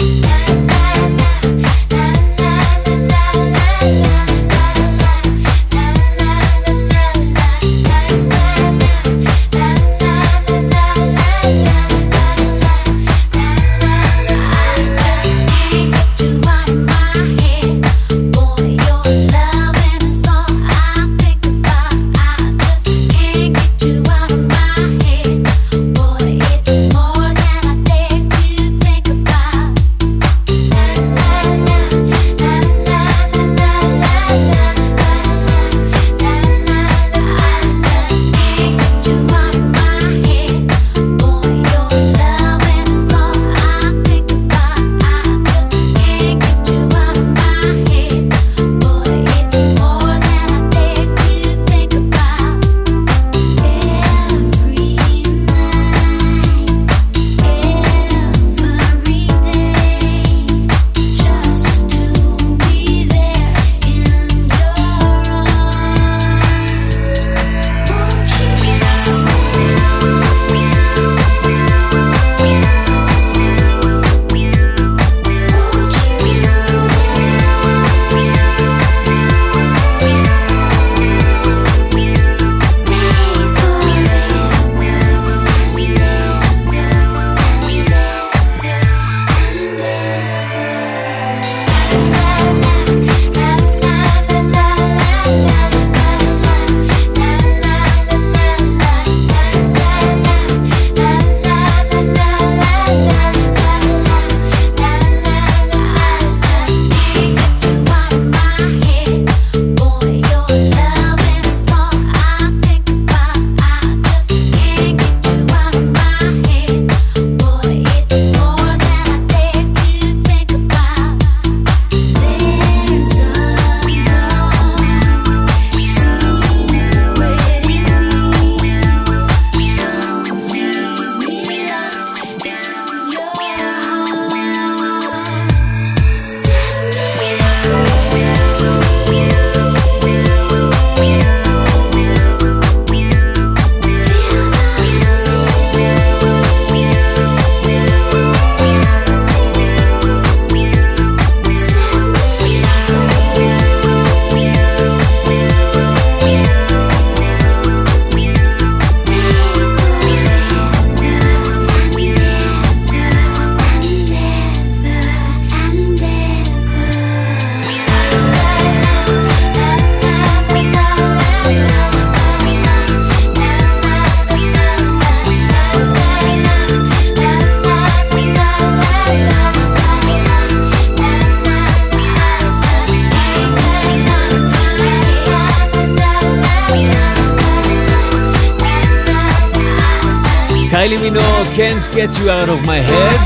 [192.15, 193.21] Get you out of my head.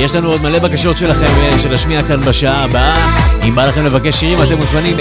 [0.00, 3.18] יש לנו עוד מלא בקשות שלכם אה, שנשמיע כאן בשעה הבאה.
[3.48, 5.00] אם בא לכם לבקש שירים, אתם מוזמנים 077-960-4060.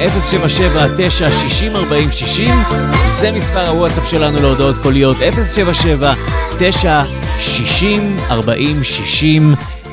[3.08, 5.18] זה מספר הוואטסאפ שלנו להודעות קוליות,
[8.30, 8.34] 077-960-4060.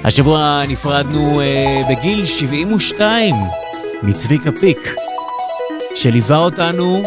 [0.04, 3.34] השבוע נפרדנו אה, בגיל 72
[4.02, 4.94] מצביקה פיק,
[5.94, 7.02] שליווה אותנו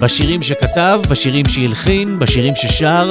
[0.00, 3.08] בשירים שכתב, בשירים שהלחין, בשירים ששר.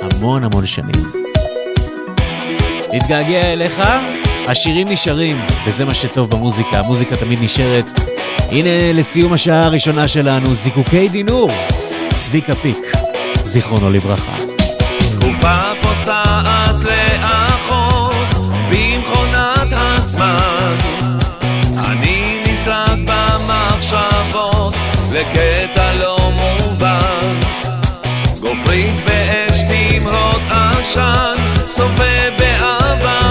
[0.00, 1.15] המון המון שנים.
[2.96, 3.82] נתגעגע אליך,
[4.46, 7.90] השירים נשארים, וזה מה שטוב במוזיקה, המוזיקה תמיד נשארת.
[8.50, 11.50] הנה לסיום השעה הראשונה שלנו, זיקוקי דינור,
[12.14, 12.92] צביקה פיק,
[13.42, 14.36] זיכרונו לברכה.
[15.10, 18.10] תקופה פוסעת לאחור
[18.70, 20.76] במכונת הזמן
[21.78, 24.74] אני נזרק במחשבות
[25.12, 27.40] לקטע לא מובן
[28.40, 31.36] גופרית ואש תמרות עשן
[31.74, 32.26] צופה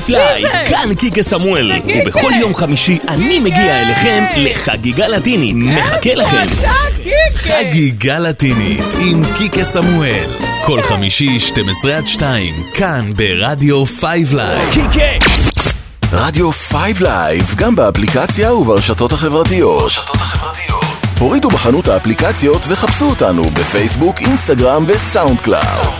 [0.00, 6.46] פייב לייב, כאן קיקה סמואל, ובכל יום חמישי אני מגיע אליכם לחגיגה לטינית, מחכה לכם.
[7.34, 10.30] חגיגה לטינית עם קיקה סמואל.
[10.64, 14.72] כל חמישי 12 עד 2, כאן ברדיו פייב לייב.
[14.72, 15.34] קיקה!
[16.12, 19.92] רדיו פייב לייב, גם באפליקציה וברשתות החברתיות.
[21.18, 25.99] הורידו בחנות האפליקציות וחפשו אותנו בפייסבוק, אינסטגרם ו SoundCloud.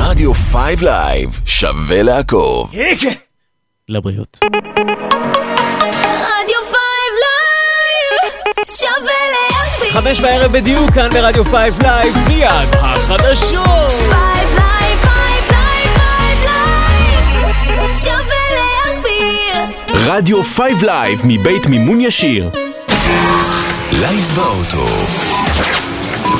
[0.00, 2.72] רדיו פייב לייב, שווה לעקוב.
[3.88, 4.38] לבריאות.
[6.04, 13.90] רדיו פייב לייב שווה להגביר חמש בערב בדיוק כאן ברדיו פייב לייב, מיד החדשות!
[13.90, 22.50] פייב לייב פייב לייב פייב לייב שווה להגביר רדיו פייב לייב מבית מימון ישיר.
[23.92, 24.86] לייב באוטו.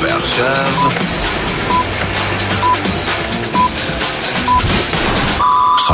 [0.01, 1.18] ועכשיו...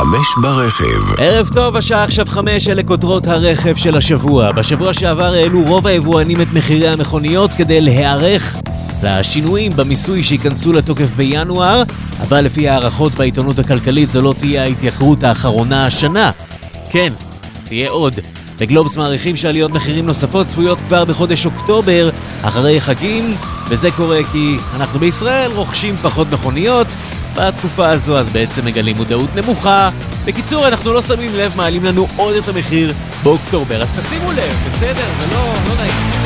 [0.05, 1.13] חמש ברכב.
[1.17, 4.51] ערב טוב, השעה עכשיו חמש, אלה כותרות הרכב של השבוע.
[4.51, 8.57] בשבוע שעבר העלו רוב היבואנים את מחירי המכוניות כדי להיערך
[9.03, 11.83] לשינויים במיסוי שייכנסו לתוקף בינואר,
[12.21, 16.31] אבל לפי הערכות בעיתונות הכלכלית זו לא תהיה ההתייקרות האחרונה השנה.
[16.89, 17.13] כן,
[17.63, 18.13] תהיה עוד.
[18.59, 22.09] בגלובס מעריכים שעליות מחירים נוספות צפויות כבר בחודש אוקטובר,
[22.41, 23.35] אחרי חגים,
[23.69, 26.87] וזה קורה כי אנחנו בישראל רוכשים פחות מכוניות,
[27.35, 29.89] בתקופה הזו אז בעצם מגלים מודעות נמוכה.
[30.25, 35.05] בקיצור, אנחנו לא שמים לב, מעלים לנו עוד את המחיר באוקטובר, אז תשימו לב, בסדר?
[35.19, 36.25] זה לא, לא נעים.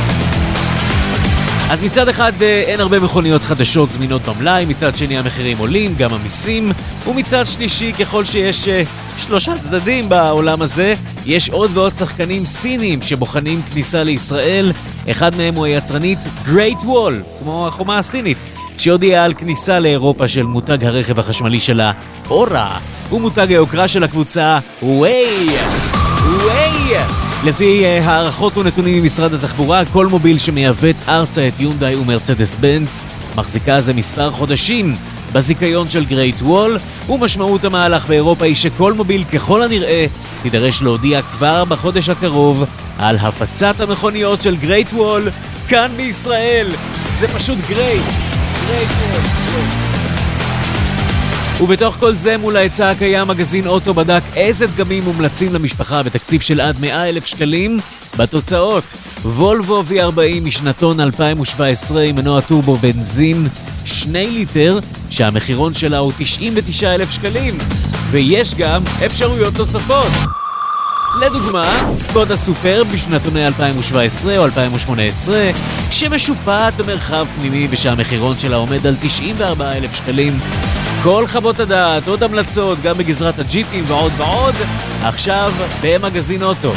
[1.70, 6.14] אז מצד אחד אה, אין הרבה מכוניות חדשות זמינות במלאי, מצד שני המחירים עולים, גם
[6.14, 6.72] המיסים,
[7.08, 8.84] ומצד שלישי, ככל שיש אה,
[9.18, 10.94] שלושה צדדים בעולם הזה,
[11.26, 14.72] יש עוד ועוד שחקנים סינים שבוחנים כניסה לישראל.
[15.12, 18.38] אחד מהם הוא היצרנית Great Wall, כמו החומה הסינית,
[18.80, 21.92] שהודיעה על כניסה לאירופה של מותג הרכב החשמלי שלה,
[22.30, 22.78] אורה,
[23.12, 25.48] ומותג היוקרה של הקבוצה, ווי!
[26.24, 26.98] ווי!
[27.44, 33.02] לפי uh, הערכות ונתונים ממשרד התחבורה, כל מוביל שמייבאת ארצה את יונדאי ומרצדס בנץ
[33.36, 34.96] מחזיקה זה מספר חודשים
[35.34, 36.78] בזיכיון של גרייט וול,
[37.10, 40.06] ומשמעות המהלך באירופה היא שכלמוביל ככל הנראה
[40.42, 42.64] תידרש להודיע כבר בחודש הקרוב
[42.98, 45.30] על הפצת המכוניות של גרייט וול
[45.68, 46.68] כאן בישראל.
[47.12, 48.29] זה פשוט great.
[51.62, 56.62] ובתוך כל זה, מול ההיצע הקיים, מגזין אוטו בדק איזה דגמים מומלצים למשפחה בתקציב של
[56.62, 57.80] עד 100 אלף שקלים.
[58.18, 58.84] בתוצאות,
[59.26, 63.48] וולוו V40 משנתון 2017 עם מנוע טורבו בנזין
[63.86, 67.58] 2 ליטר, שהמחירון שלה הוא 99 אלף שקלים.
[68.12, 70.39] ויש גם אפשרויות נוספות.
[71.16, 75.52] לדוגמה, סקודה סופר בשנתוני 2017 או 2018,
[75.92, 80.34] שמשופעת במרחב פנימי ושהמחירון שלה עומד על 94 אלף שקלים.
[81.04, 84.56] כל חוות הדעת, עוד המלצות, גם בגזרת הג'יפים ועוד ועוד,
[85.04, 85.52] עכשיו
[85.82, 86.74] במגזין אוטו.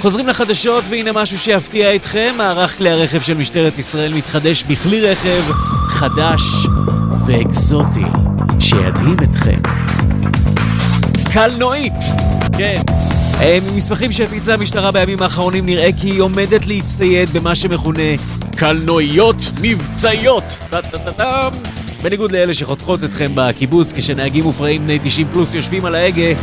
[0.00, 5.42] חוזרים לחדשות, והנה משהו שיפתיע אתכם, מערך כלי הרכב של משטרת ישראל מתחדש בכלי רכב
[5.88, 6.42] חדש
[7.26, 8.04] ואקזוטי,
[8.60, 9.60] שידהים אתכם.
[11.34, 12.02] קלנועית!
[12.58, 12.82] כן.
[13.40, 18.02] אה, ממסמכים שהפיצה המשטרה בימים האחרונים נראה כי היא עומדת להצטייד במה שמכונה
[18.56, 20.58] קלנועיות מבצעיות.
[22.02, 26.40] בניגוד לאלה שחותכות אתכם בקיבוץ כשנהגים מופרעים בני 90 פלוס יושבים על ההגה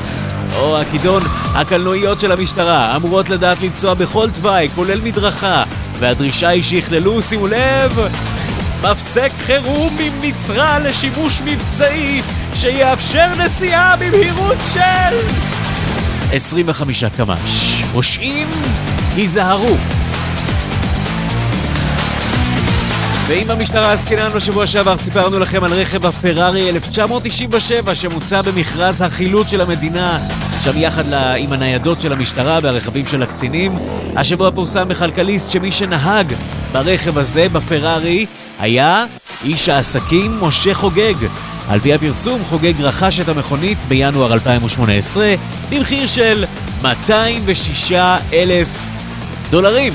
[0.56, 1.24] או הכידון,
[1.54, 5.64] הקלנועיות של המשטרה אמורות לדעת לנסוע בכל תוואי, כולל מדרכה,
[6.00, 8.00] והדרישה היא שיכללו, שימו לב,
[8.84, 12.22] מפסק חירום עם נצרה לשימוש מבצעי
[12.56, 15.18] שיאפשר נסיעה במהירות של
[16.34, 17.84] 25 קמ"ש.
[17.92, 18.48] פושעים,
[19.16, 19.76] היזהרו.
[23.28, 29.62] ואם המשטרה עסקינן בשבוע שעבר סיפרנו לכם על רכב הפרארי 1997 שמוצע במכרז החילוט של
[29.62, 30.20] המדינה
[30.64, 33.78] שם יחד לה, עם הניידות של המשטרה והרכבים של הקצינים
[34.16, 36.34] השבוע פורסם בכלכליסט שמי שנהג
[36.72, 38.26] ברכב הזה, בפרארי,
[38.60, 39.06] היה
[39.44, 41.16] איש העסקים משה חוגג
[41.70, 45.36] על פי הפרסום, חוגג רכש את המכונית בינואר 2018
[45.70, 46.46] במחיר של
[46.82, 47.92] 206
[48.34, 48.68] אלף
[49.50, 49.94] דולרים,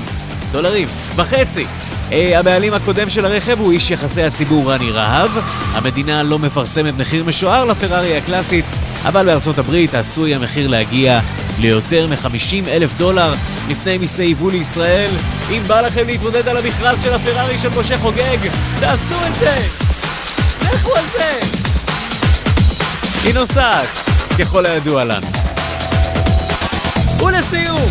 [0.52, 1.66] דולרים, וחצי.
[2.12, 5.30] אה, הבעלים הקודם של הרכב הוא איש יחסי הציבור רני רהב.
[5.72, 8.64] המדינה לא מפרסמת מחיר משוער לפרארי הקלאסית,
[9.04, 11.20] אבל בארצות הברית עשוי המחיר להגיע
[11.58, 13.34] ליותר מ-50 אלף דולר
[13.68, 15.10] לפני מיסי יבוא לישראל.
[15.50, 18.38] אם בא לכם להתמודד על המכרז של הפרארי של משה חוגג,
[18.80, 19.85] תעשו את זה!
[20.74, 21.40] לכו על זה!
[23.24, 23.88] היא נוסעת,
[24.38, 25.26] ככל הידוע לנו.
[27.26, 27.90] ולסיום,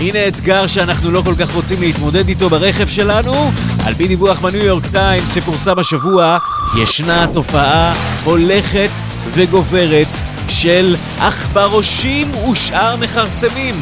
[0.00, 3.50] הנה אתגר שאנחנו לא כל כך רוצים להתמודד איתו ברכב שלנו.
[3.86, 6.38] על פי דיווח בניו יורק טיימס שפורסם השבוע,
[6.76, 7.94] ישנה תופעה
[8.24, 8.90] הולכת
[9.34, 10.06] וגוברת
[10.48, 13.74] של עכברושים ושאר מכרסמים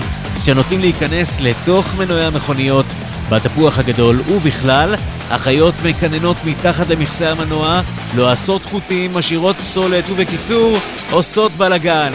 [0.44, 2.86] שנוטים להיכנס לתוך מנועי המכוניות
[3.34, 4.94] בתפוח הגדול ובכלל,
[5.30, 7.80] החיות מקננות מתחת למכסה המנוע,
[8.14, 10.76] לועסות חוטים, משאירות פסולת ובקיצור,
[11.10, 12.12] עושות בלאגן.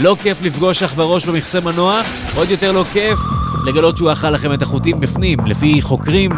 [0.00, 2.00] לא כיף לפגוש עכברוש במכסה מנוע,
[2.36, 3.18] עוד יותר לא כיף
[3.66, 5.38] לגלות שהוא אכל לכם את החוטים בפנים.
[5.46, 6.30] לפי חוקרים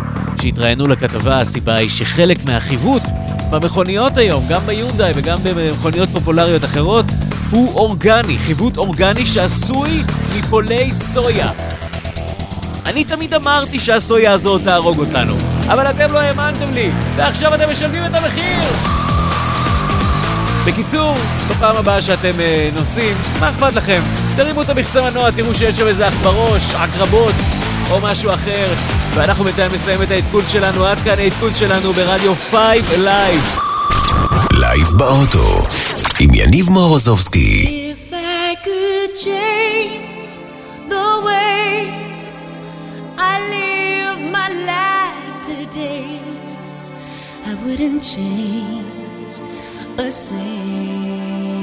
[0.42, 3.02] שהתראיינו לכתבה, הסיבה היא שחלק מהחיווט
[3.50, 7.04] במכוניות היום, גם ביונדאי וגם במכוניות פופולריות אחרות,
[7.50, 10.02] הוא אורגני, חיווט אורגני שעשוי
[10.38, 11.50] מפולי סויה.
[12.86, 18.04] אני תמיד אמרתי שהסויה הזאת תהרוג אותנו, אבל אתם לא האמנתם לי, ועכשיו אתם משלמים
[18.04, 18.62] את המחיר!
[20.66, 21.14] בקיצור,
[21.50, 24.02] בפעם הבאה שאתם אה, נוסעים, מה אכפת לכם?
[24.36, 27.34] תרימו את המכסה מנוע, תראו שיש שם איזה עכברוש, עקרבות
[27.90, 28.74] או משהו אחר,
[29.14, 30.84] ואנחנו בינתיים נסיים את העדכון שלנו.
[30.86, 32.58] עד כאן העדכון שלנו ברדיו 5
[32.98, 33.56] לייב.
[34.52, 35.66] לייב באוטו,
[36.20, 37.92] עם יניב מורוזובסקי.
[37.92, 39.51] If I could change
[47.72, 49.32] wouldn't change
[49.96, 51.56] a single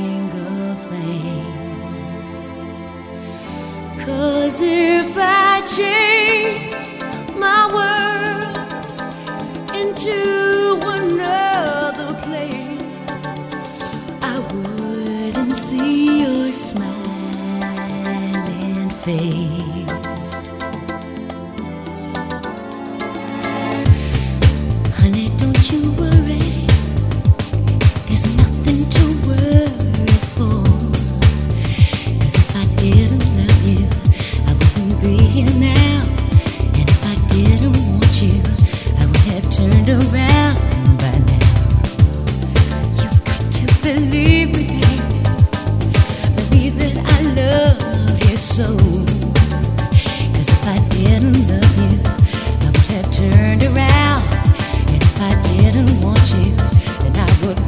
[0.90, 1.46] thing.
[4.04, 7.04] Cause if I changed
[7.38, 8.58] my world
[9.82, 13.54] into another place,
[14.24, 16.90] I wouldn't see your smiling
[19.06, 19.59] face.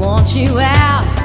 [0.02, 1.21] Want you out.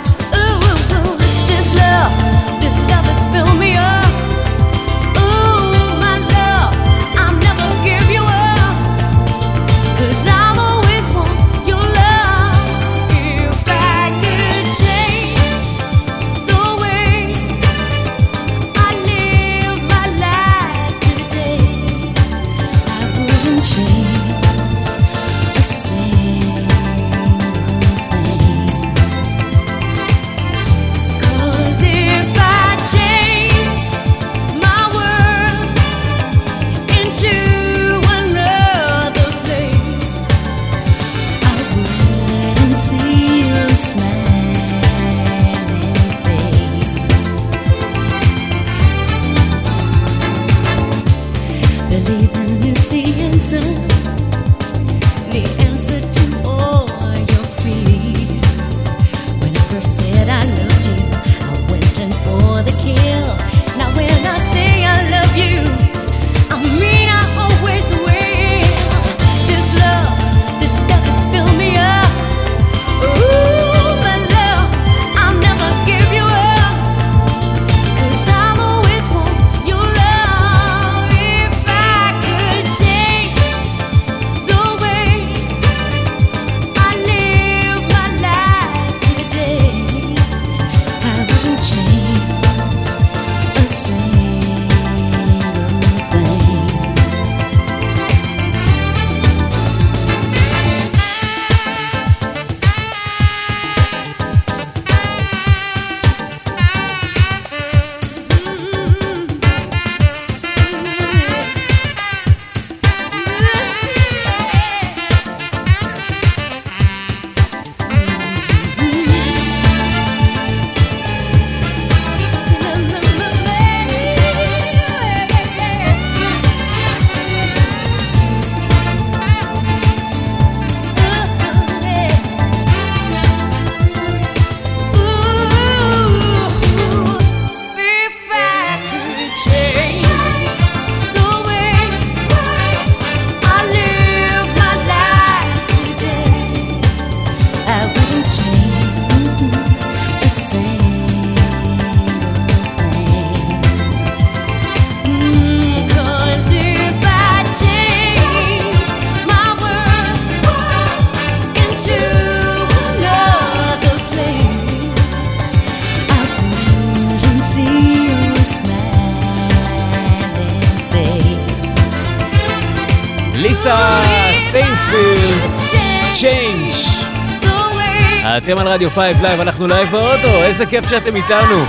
[178.96, 181.64] 5 לייב, אנחנו לייב באוטו, איזה כיף שאתם איתנו.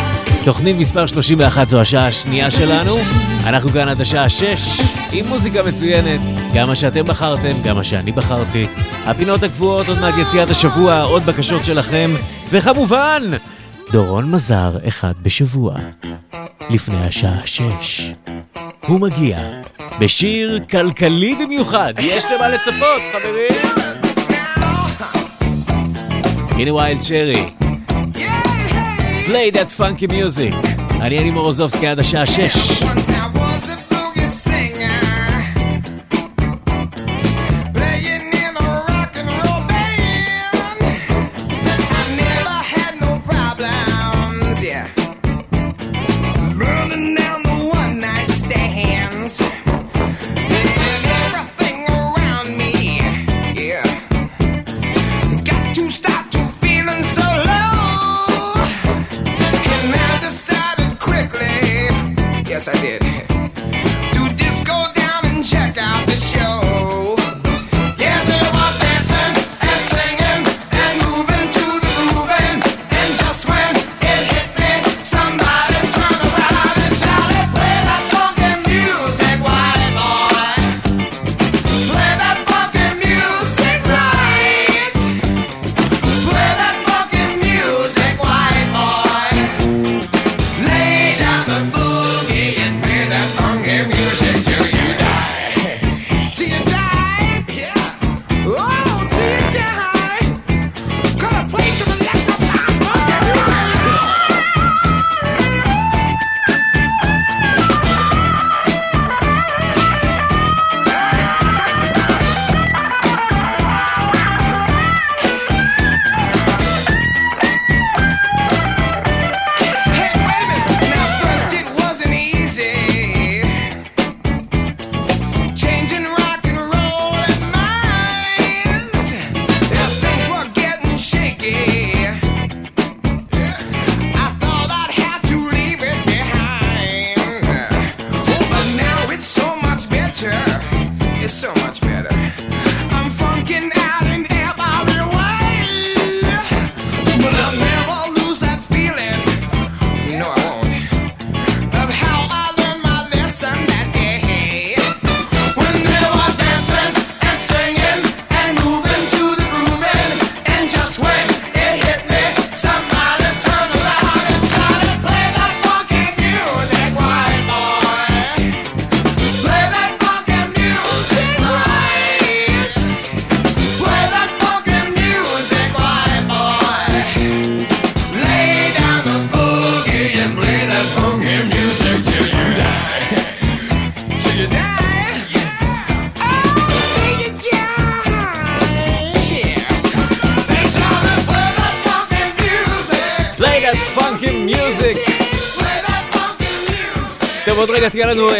[0.46, 2.96] תוכנית מספר 31 זו השעה השנייה שלנו.
[3.46, 4.46] אנחנו כאן עד השעה 6
[5.14, 6.20] עם מוזיקה מצוינת,
[6.54, 8.68] גם מה שאתם בחרתם, גם מה שאני בחרתי.
[9.06, 12.12] הפינות הקבועות עוד מעט יציאת השבוע, עוד בקשות שלכם,
[12.50, 13.22] וכמובן,
[13.92, 15.76] דורון מזר אחד בשבוע,
[16.70, 18.12] לפני השעה 6.
[18.88, 19.40] הוא מגיע
[20.00, 23.87] בשיר כלכלי במיוחד, יש למה לצפות, חברים!
[26.60, 27.46] הנה ויילד צ'רי.
[29.26, 30.68] Play that funky music.
[31.02, 32.84] אני אלי מורוזובסקי עד השעה 6.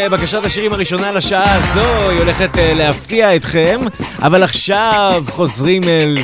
[0.08, 3.80] בקשת השירים הראשונה לשעה הזו, היא הולכת אה, להפתיע אתכם,
[4.22, 6.18] אבל עכשיו חוזרים אל...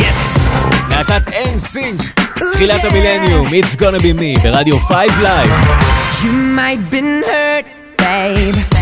[0.00, 0.36] יס!
[0.90, 2.20] להקת אין NSYNC,
[2.52, 5.50] תחילת המילניום, It's gonna be me, ברדיו 5 Live.
[6.22, 7.66] You might been hurt,
[7.98, 8.77] babe.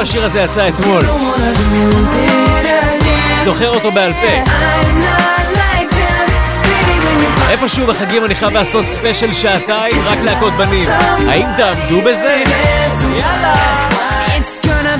[0.00, 1.02] השיר הזה יצא אתמול.
[3.44, 4.52] זוכר אותו בעל פה.
[7.50, 10.88] איפשהו בחגים אני חייב לעשות ספיישל שעתיים רק להקות בנים.
[11.28, 12.42] האם תעמדו בזה?
[13.16, 13.80] יאללה!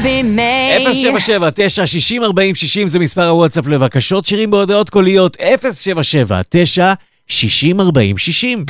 [0.03, 6.93] 077 9 60 40 60 זה מספר הוואטסאפ לבקשות שירים בהודעות קוליות 077 9
[7.29, 8.65] 60 40 60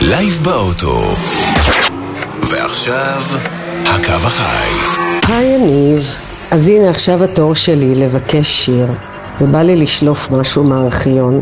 [0.00, 1.14] לייב באוטו
[2.42, 3.22] ועכשיו
[3.86, 4.99] הקו החי
[5.30, 6.16] היי יניב,
[6.50, 8.86] אז הנה עכשיו התור שלי לבקש שיר,
[9.40, 11.40] ובא לי לשלוף משהו מהארכיון,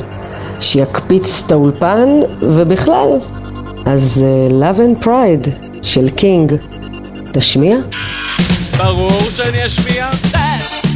[0.60, 2.08] שיקפיץ את האולפן,
[2.42, 3.08] ובכלל.
[3.86, 5.48] אז uh, Love and Pride
[5.82, 6.54] של קינג,
[7.32, 7.76] תשמיע?
[8.76, 10.10] ברור שאני אשמיע.
[10.32, 10.88] That's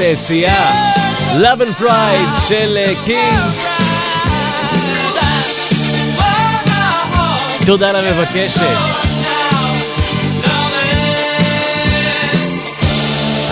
[0.00, 0.92] איזה יציאה.
[1.32, 3.38] Love and Pride של אה, קינג.
[7.66, 8.60] תודה למבקשת.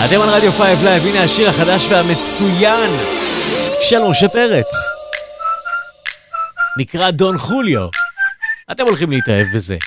[0.05, 2.89] אתם על רדיו פייב לייב, הנה השיר החדש והמצוין
[3.81, 4.75] של משה פרץ.
[6.79, 7.87] נקרא דון חוליו.
[8.71, 9.77] אתם הולכים להתאהב בזה.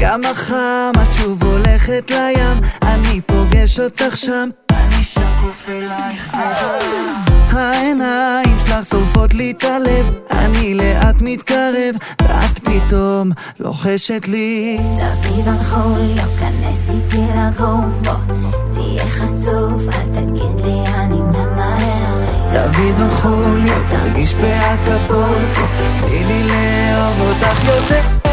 [0.00, 4.48] כמה חם, את שוב הולכת לים, אני פוגש אותך שם.
[4.70, 7.56] אני שקוף אלייך, זה.
[7.58, 14.78] העיניים שלך שורפות לי את הלב, אני לאט מתקרב, ואת פתאום לוחשת לי.
[14.96, 18.34] דוד חוליו, כנס איתי לגור בו,
[18.74, 22.16] תהיה חצוף, אל תגיד לי אני ממהר.
[22.52, 25.62] דוד חוליו, תרגיש באקפולקו,
[26.00, 28.25] תני לי לאהוב אותך יותר.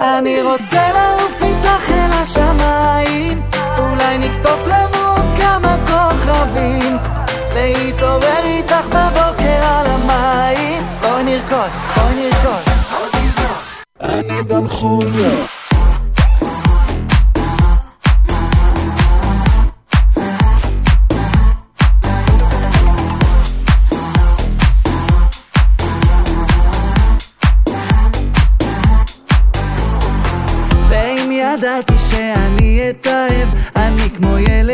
[0.00, 3.42] אני רוצה לעוף איתך אל השמיים,
[3.78, 6.96] אולי נקטוף לנו עוד כמה כוכבים,
[7.54, 10.82] להתעורר איתך בבוקר על המים.
[11.00, 12.80] בואי נרקוד, בואי נרקוד.
[14.00, 15.49] אני חוליו.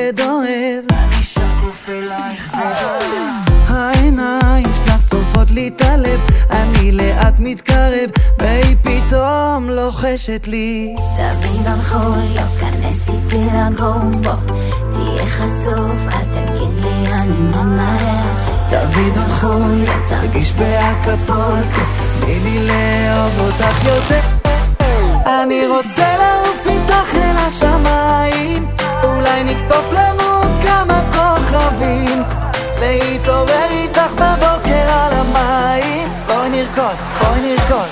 [0.07, 0.85] ילד אוהב.
[0.91, 3.45] אני שקוף אלייך, זה עולם.
[3.69, 6.20] העיניים שלך שורפות לי את הלב,
[6.51, 10.95] אני לאט מתקרב, והיא פתאום לוחשת לי.
[11.16, 14.55] דוד חוליו, כנס איתי לגור בו,
[14.93, 18.27] תהיה חצוף, אל תגיד לי אני ממהר.
[18.70, 21.81] דוד חוליו, תרגיש באקפולקו,
[22.20, 24.20] תני לי לאהוב אותך יותר.
[25.27, 28.69] אני רוצה לעוף איתך אל השמיים,
[29.05, 32.23] אולי נקטוף לנו כמה כוכבים,
[32.81, 36.09] להתעורר איתך בבוקר על המים.
[36.27, 37.89] בואי נרקוד, בואי נרקוד.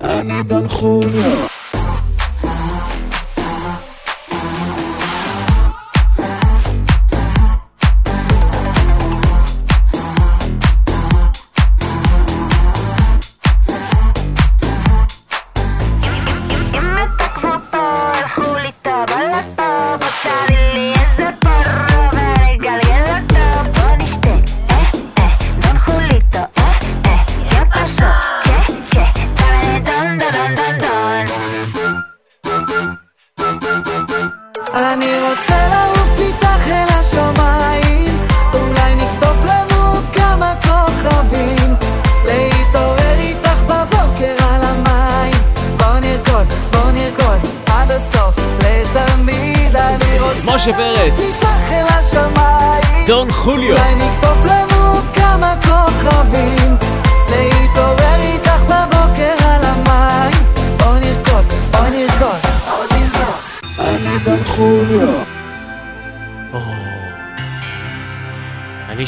[0.00, 1.12] אני חוליו.
[1.12, 1.61] אני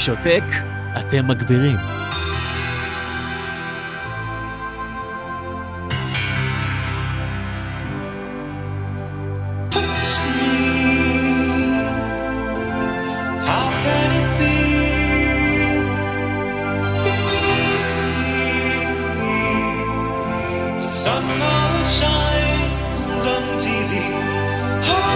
[0.04, 0.44] שותק,
[1.00, 1.76] אתם מגבירים.
[13.48, 14.56] How can it be?
[20.82, 23.90] The sun always shines on TV.
[24.88, 25.14] Hold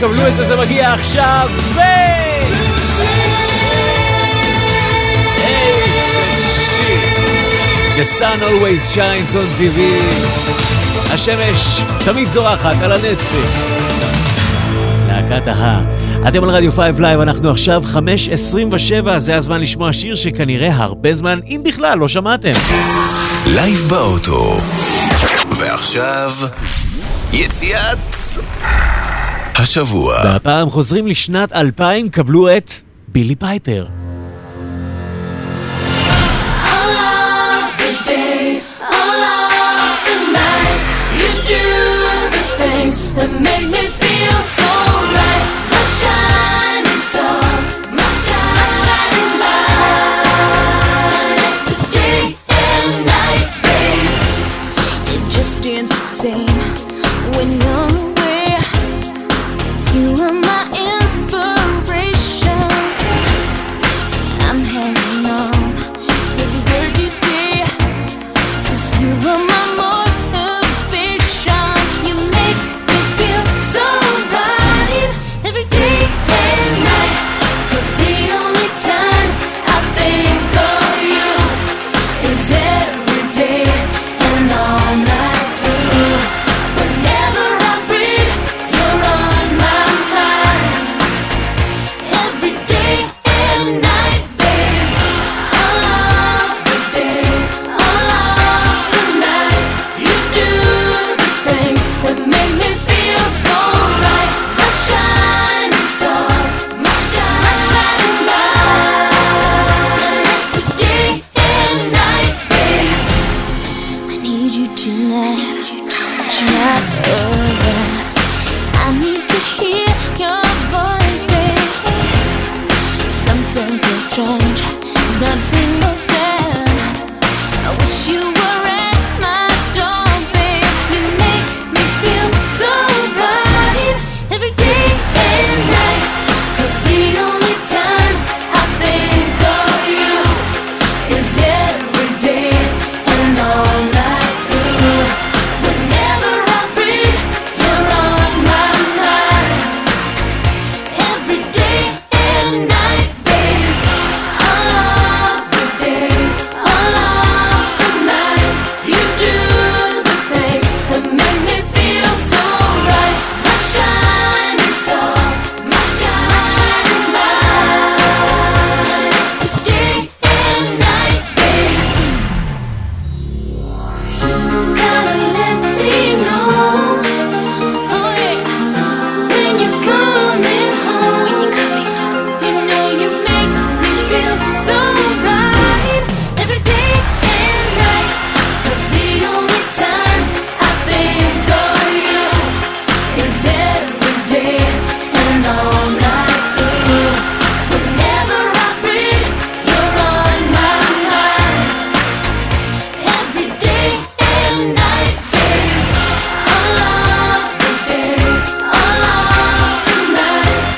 [0.00, 1.80] קבלו את זה, זה מגיע עכשיו, ו...
[7.96, 9.78] The sun always shines on TV.
[11.14, 13.90] השמש תמיד זורחת על הנטפליקס.
[15.08, 15.80] להקת a-ha.
[16.28, 17.82] אתם על רדיו 5 לייב, אנחנו עכשיו
[19.04, 22.52] 5.27, זה הזמן לשמוע שיר שכנראה הרבה זמן, אם בכלל, לא שמעתם.
[23.46, 24.56] לייב באוטו.
[25.50, 26.32] ועכשיו,
[27.32, 28.09] יציאת
[29.60, 30.14] השבוע.
[30.24, 32.70] והפעם חוזרים לשנת 2000, קבלו את
[33.08, 33.86] בילי פייפר.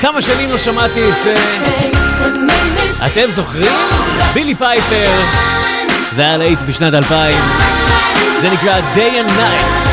[0.03, 1.35] כמה שנים לא שמעתי את זה.
[3.05, 3.71] אתם זוכרים?
[4.33, 5.11] בילי פייפר.
[6.11, 7.41] זה היה להיט בשנת 2000.
[8.41, 9.92] זה נקרא Day and Night.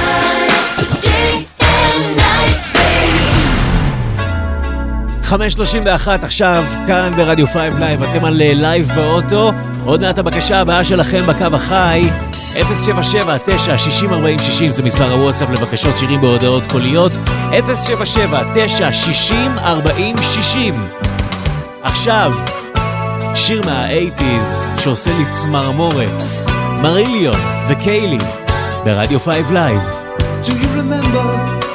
[5.31, 9.53] 531 עכשיו, כאן ברדיו 5 לייב, אתם על אה, לייב באוטו.
[9.85, 15.51] עוד מעט הבקשה הבאה שלכם בקו החי, 077 9 60 40 60 זה מספר הוואטסאפ
[15.51, 17.13] לבקשות שירים בהודעות קוליות,
[17.75, 20.75] 077 9 60 40 60
[21.83, 22.33] עכשיו,
[23.35, 26.23] שיר מהאייטיז שעושה לי צמרמורת,
[26.83, 28.19] מריליון וקיילי
[28.85, 29.81] ברדיו 5 לייב.
[30.43, 31.70] Do you remember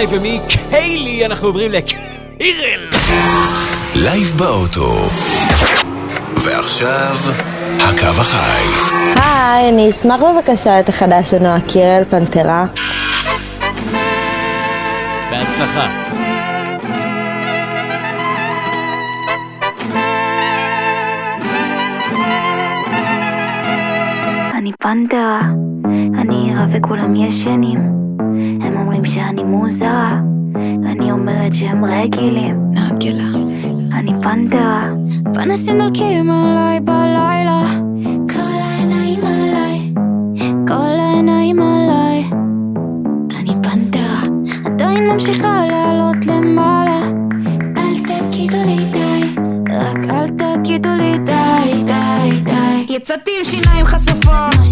[0.00, 2.80] לייב ומקיילי אנחנו עוברים לקירל.
[3.94, 4.92] לייב באוטו.
[6.44, 7.16] ועכשיו,
[7.78, 8.62] הקו החי.
[9.16, 12.66] היי, אני אשמח בבקשה את החדש של נועה קירל, פנתרה.
[15.30, 15.86] בהצלחה.
[24.58, 25.40] אני פנתרה,
[26.20, 28.09] אני ערה וכולם ישנים.
[28.62, 30.20] הם אומרים שאני מוזרה,
[30.86, 32.70] אני אומרת שהם רגילים.
[32.70, 33.38] נגלה.
[33.92, 34.90] אני פנתרה.
[35.34, 37.62] פנסים דולקים עליי בלילה.
[38.32, 39.94] כל העיניים עליי.
[40.68, 42.24] כל העיניים עליי.
[43.40, 44.22] אני פנתרה.
[44.64, 47.00] עדיין ממשיכה לעלות למעלה.
[47.76, 49.40] אל תגידו לי די.
[49.70, 52.94] רק אל תגידו לי די, די, די.
[52.94, 54.69] יצאתי עם שיניים חשופות.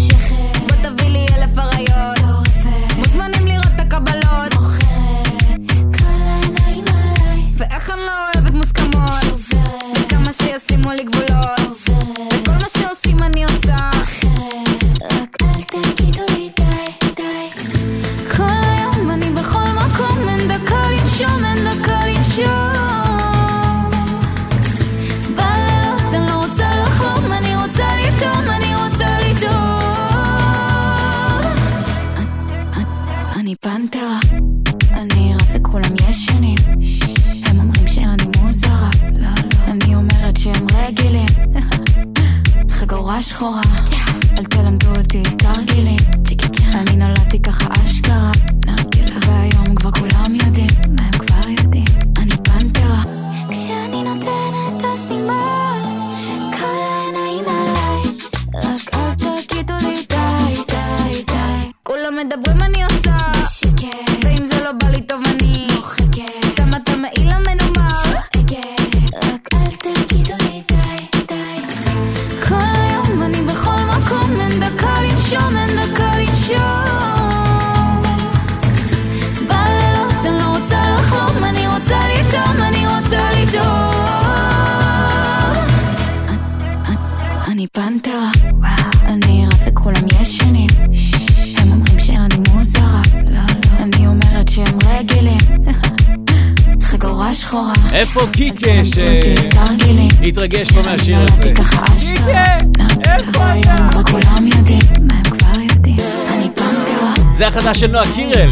[107.79, 108.49] של נועה קירל,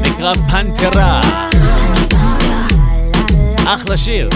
[0.00, 1.20] נקרא פנתרה.
[3.66, 4.28] אחלה שיר.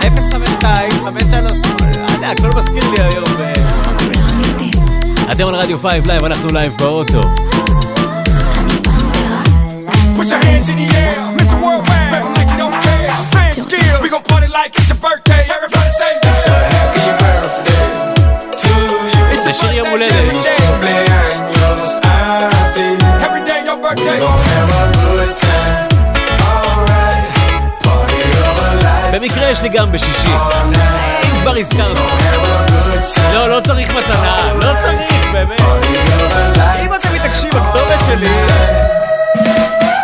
[0.00, 1.52] 052, 53,
[2.14, 3.24] יודע, הכל מזכיר לי היום.
[3.40, 3.52] אה.
[5.32, 7.20] אתם על רדיו 5 לייב, אנחנו לייב באוטו.
[10.16, 11.56] Put your hands in the air, Mr.
[11.62, 13.10] Worldwide, rap like you don't care.
[13.32, 15.42] Band skills, we gon' party like it's your birthday.
[15.56, 17.84] Everybody say it's a happy birthday
[18.62, 18.68] to
[19.32, 19.42] you.
[19.44, 19.88] זה שיר יום
[29.43, 29.43] life.
[29.43, 30.27] במקרה יש לי גם בשישי.
[31.23, 31.99] אם כבר הזכרנו.
[33.33, 35.61] לא, לא צריך מתנה, לא צריך, באמת.
[36.79, 38.29] אם אתם מתעקשים, הכתובת שלי...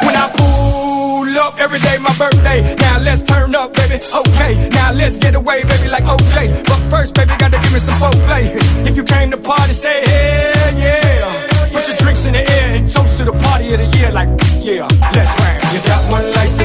[0.02, 2.60] When I pull up, every day my birthday.
[2.86, 3.98] Now let's turn up, baby.
[4.22, 6.36] Okay, now let's get away, baby, like OJ.
[6.70, 8.44] But first, baby, gotta give me some foreplay.
[8.90, 11.74] If you came to party, say hell yeah.
[11.74, 14.30] Put your drinks in the air and toast to the party of the year, like
[14.70, 14.88] yeah.
[15.16, 15.58] Let's rap.
[15.74, 16.59] You got one life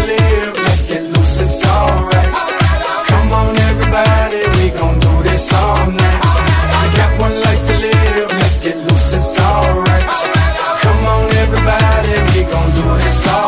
[12.75, 13.44] do this all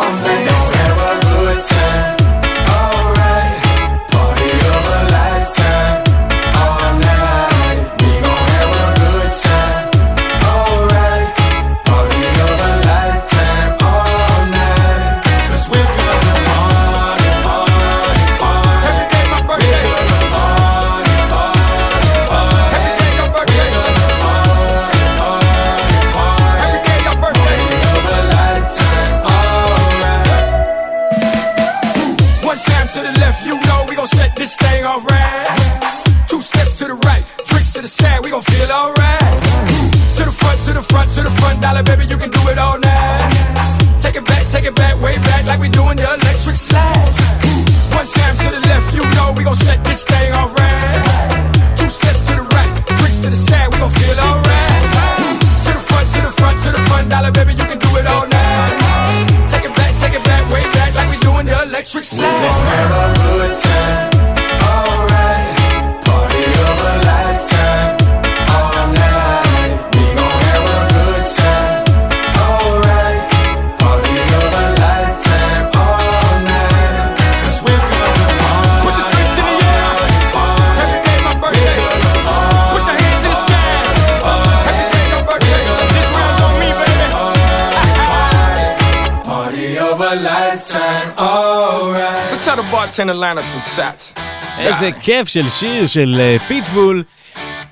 [94.59, 97.03] איזה כיף של שיר של אה, פיטבול.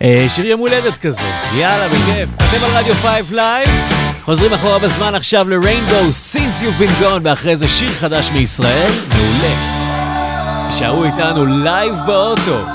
[0.01, 1.31] אה, שיר יום הולדת כזה.
[1.53, 2.29] יאללה, בכיף.
[2.37, 3.69] אתם על רדיו 5 לייב.
[4.25, 8.91] חוזרים אחורה בזמן עכשיו ל-Rainbow Since You've Been Gone, ואחרי זה שיר חדש מישראל.
[9.09, 9.55] מעולה.
[10.71, 12.74] תישארו איתנו לייב באוטו.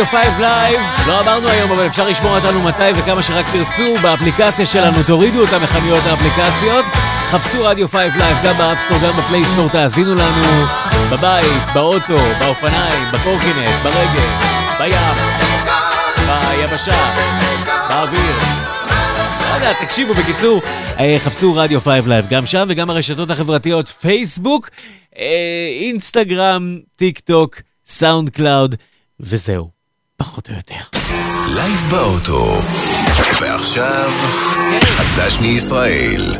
[0.00, 0.80] רדיו 5 לייב.
[1.06, 3.96] לא אמרנו היום, אבל אפשר לשמוע אותנו מתי וכמה שרק תרצו.
[4.02, 6.84] באפליקציה שלנו תורידו אותה מחנויות האפליקציות.
[7.26, 10.66] חפשו רדיו 5 לייב גם ב App Store, גם ב Play Store, תאזינו לנו.
[11.10, 14.28] בבית, באוטו, באופניים, בקורקינט, ברגל,
[14.78, 14.94] בים,
[16.26, 17.10] ביבשה,
[17.88, 18.36] באוויר.
[19.50, 20.60] לא יודע, תקשיבו, בקיצור,
[20.98, 24.70] אה, חפשו רדיו 5 לייב גם שם וגם הרשתות החברתיות, פייסבוק,
[25.18, 27.56] אה, אינסטגרם, טיק טוק.
[27.86, 28.74] סאונד קלאוד,
[29.20, 29.79] וזהו.
[30.20, 30.98] פחות או יותר.
[31.54, 32.60] לייב באוטו,
[33.40, 34.10] ועכשיו,
[34.82, 36.34] חדש מישראל.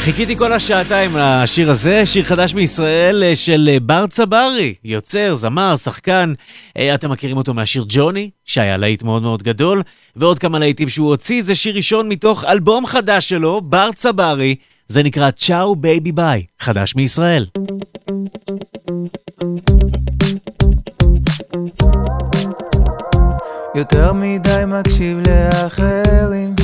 [0.00, 5.76] חיכיתי כל השעתיים לשיר הזה, שיר חדש מישראל אה, של אה, בר צברי, יוצר, זמר,
[5.76, 6.32] שחקן.
[6.76, 9.82] אה, אתם מכירים אותו מהשיר ג'וני, שהיה להיט מאוד מאוד גדול,
[10.16, 14.54] ועוד כמה להיטים שהוא הוציא, זה שיר ראשון מתוך אלבום חדש שלו, בר צברי,
[14.88, 17.46] זה נקרא צ'או baby bye, חדש מישראל.
[23.78, 26.54] יותר מדי מקשיב לאחרים.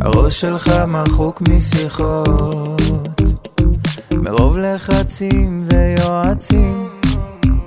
[0.00, 2.80] הראש שלך מחוק משיחות.
[4.12, 6.88] מרוב לחצים ויועצים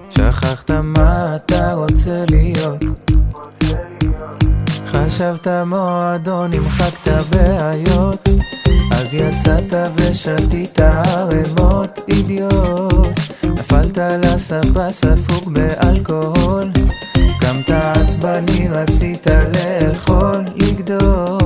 [0.10, 2.84] שכחת מה אתה רוצה להיות.
[4.88, 8.30] חשבת מועדון, המחקת בעיות.
[8.92, 13.20] אז יצאת ושתית ערימות אידיוט.
[13.44, 16.72] נפלת לספה ספוג באלכוהול.
[17.48, 21.38] את עצבני, רצית לאכול, לגדול.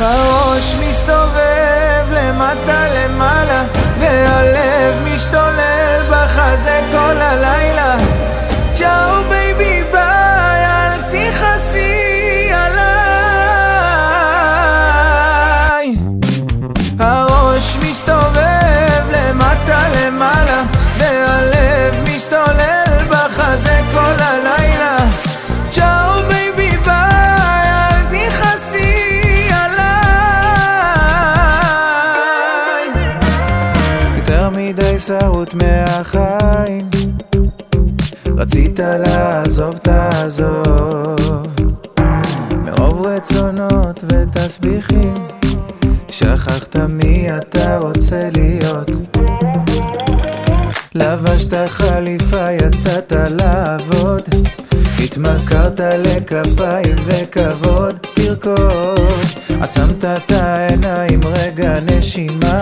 [0.00, 3.64] הראש מסתובב למטה למעלה,
[3.98, 7.96] והלב משתולל בחזה כל הלילה.
[8.72, 9.51] צ'או ביי
[35.42, 36.90] התלהבות מהחיים.
[38.26, 41.46] רצית לעזוב, תעזוב.
[42.52, 45.28] מרוב רצונות ותסביכים
[46.08, 48.90] שכחת מי אתה רוצה להיות.
[50.94, 54.22] לבשת חליפה, יצאת לעבוד.
[55.04, 59.00] התמכרת לכפיים וכבוד, תרקוד.
[59.60, 62.60] עצמת את העיניים, רגע נשימה.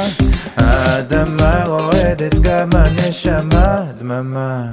[0.57, 4.66] האדמה רועדת, גם הנשמה דממה.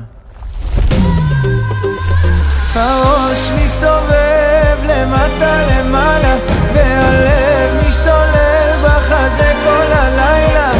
[2.73, 6.38] הראש מסתובב למטה למעלה,
[6.73, 10.71] והלב משתולל בחזה כל הלילה.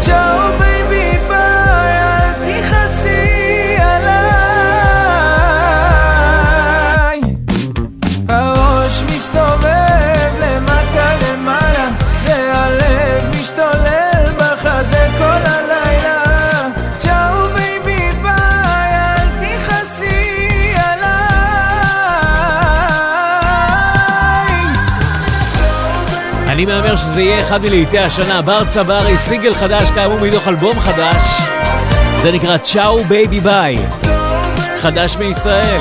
[0.00, 0.59] צ'או
[26.60, 28.42] אני מהמר שזה יהיה אחד מלהיטי השנה.
[28.42, 31.22] בר צברי, סינגל חדש, כאמור מתוך אלבום חדש.
[32.22, 33.78] זה נקרא צ'או baby bye.
[34.78, 35.80] חדש מישראל.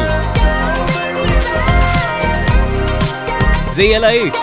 [3.71, 4.35] זה יהיה להיט.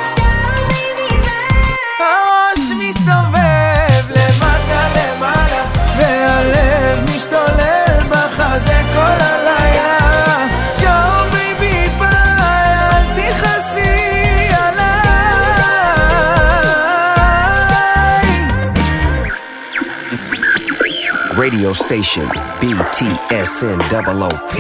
[21.57, 22.28] radio station,
[22.61, 24.55] BTSN double OP.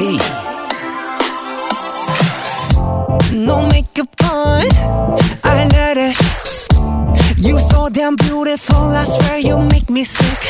[3.34, 4.62] No makeup on,
[5.44, 6.16] I let it.
[7.36, 10.45] You so damn beautiful, I swear you make me sick.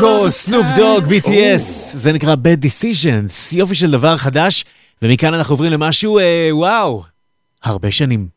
[0.00, 1.62] מרקו, סנופ דוג, BTS,
[1.92, 4.64] זה נקרא Bad Decisions, יופי של דבר חדש,
[5.02, 7.02] ומכאן אנחנו עוברים למשהו, אה, וואו,
[7.64, 8.28] הרבה שנים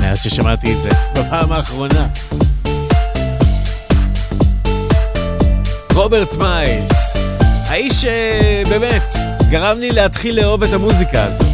[0.00, 2.06] מאז ששמעתי את זה, בפעם האחרונה.
[5.94, 7.16] רוברט מיילס,
[7.68, 9.14] האיש אה, שבאמת
[9.50, 11.44] גרם לי להתחיל לאהוב את המוזיקה הזו.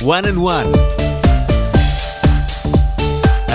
[0.00, 1.17] one and one.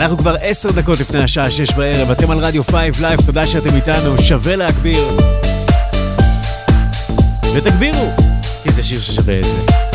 [0.03, 3.75] אנחנו כבר עשר דקות לפני השעה שש בערב, אתם על רדיו Five Live, תודה שאתם
[3.75, 5.17] איתנו, שווה להגביר.
[7.55, 8.11] ותגבירו,
[8.63, 9.92] כי זה שיר ששווה את זה.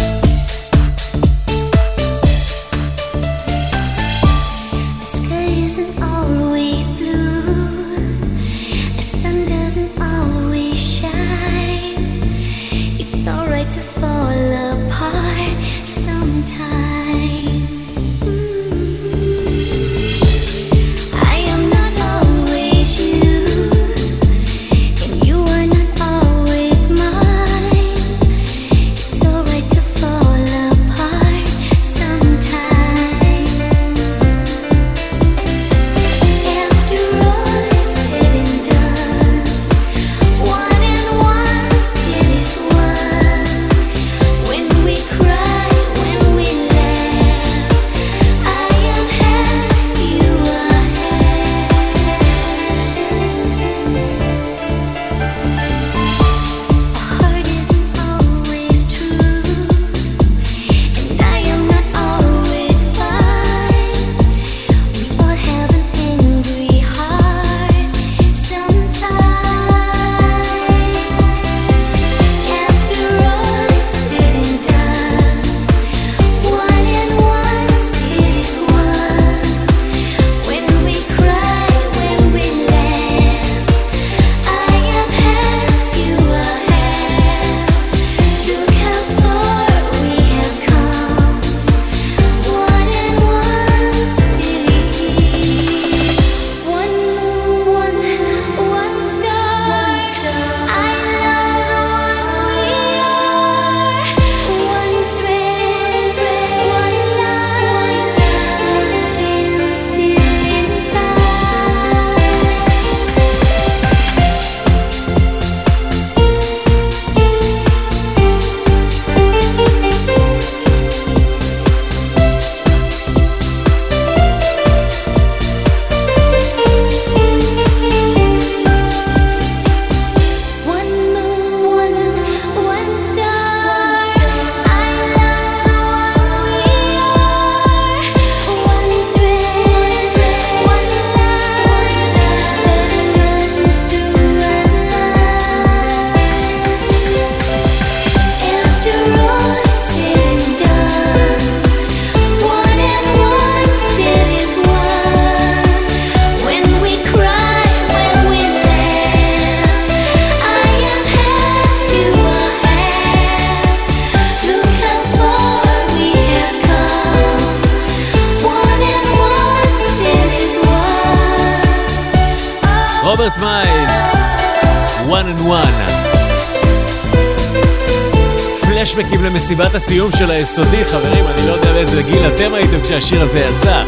[180.61, 183.83] יסודי, חברים, אני לא יודע באיזה גיל אתם הייתם כשהשיר הזה יצא,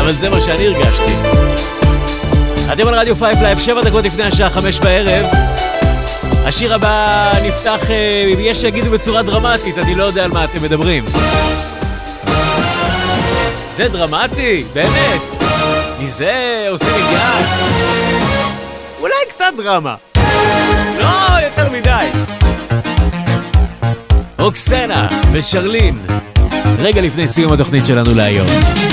[0.00, 1.12] אבל זה מה שאני הרגשתי.
[2.72, 5.26] אתם על רדיו Five Live, שבע דקות לפני השעה חמש בערב.
[6.44, 10.62] השיר הבא נפתח, אה, אם יש שיגידו בצורה דרמטית, אני לא יודע על מה אתם
[10.62, 11.04] מדברים.
[13.76, 15.20] זה דרמטי, באמת.
[16.00, 17.38] מזה עושים מגיעה.
[19.00, 19.94] אולי קצת דרמה.
[20.98, 22.37] לא יותר מדי.
[24.48, 25.98] רוקסנה ושרלין,
[26.78, 28.87] רגע לפני סיום התוכנית שלנו להיום.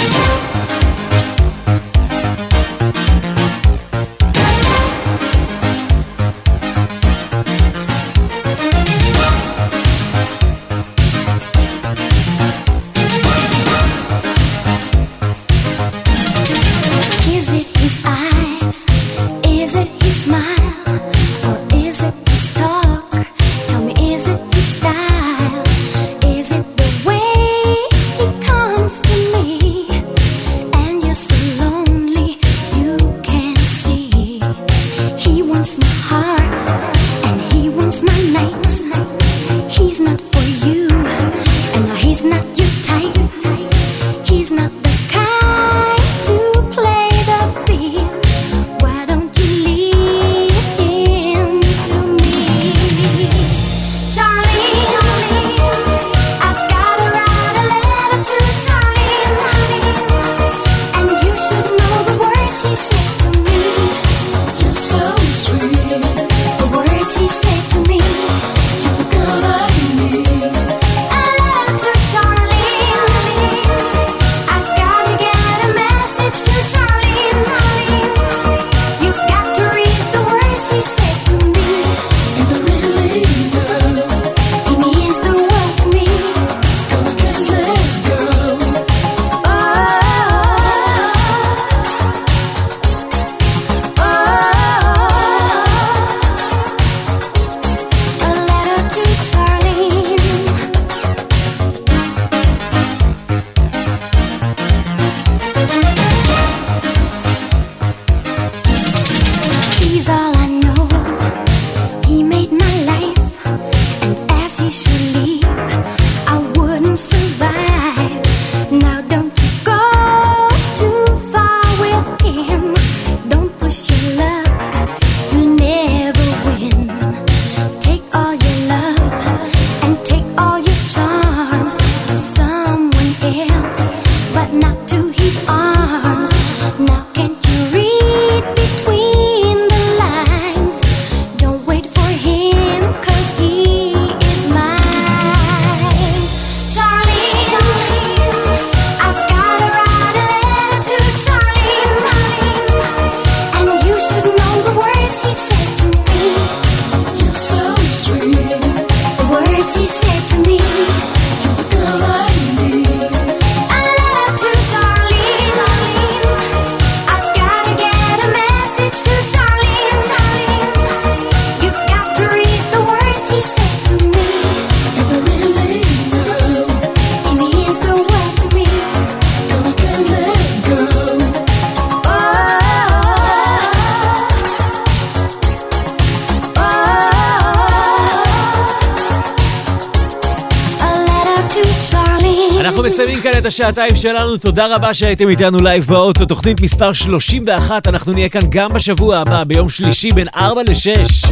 [193.56, 198.70] השעתיים שלנו, תודה רבה שהייתם איתנו לייב באוטו, תוכנית מספר 31, אנחנו נהיה כאן גם
[198.74, 201.28] בשבוע הבא, ביום שלישי בין 4 ל-6.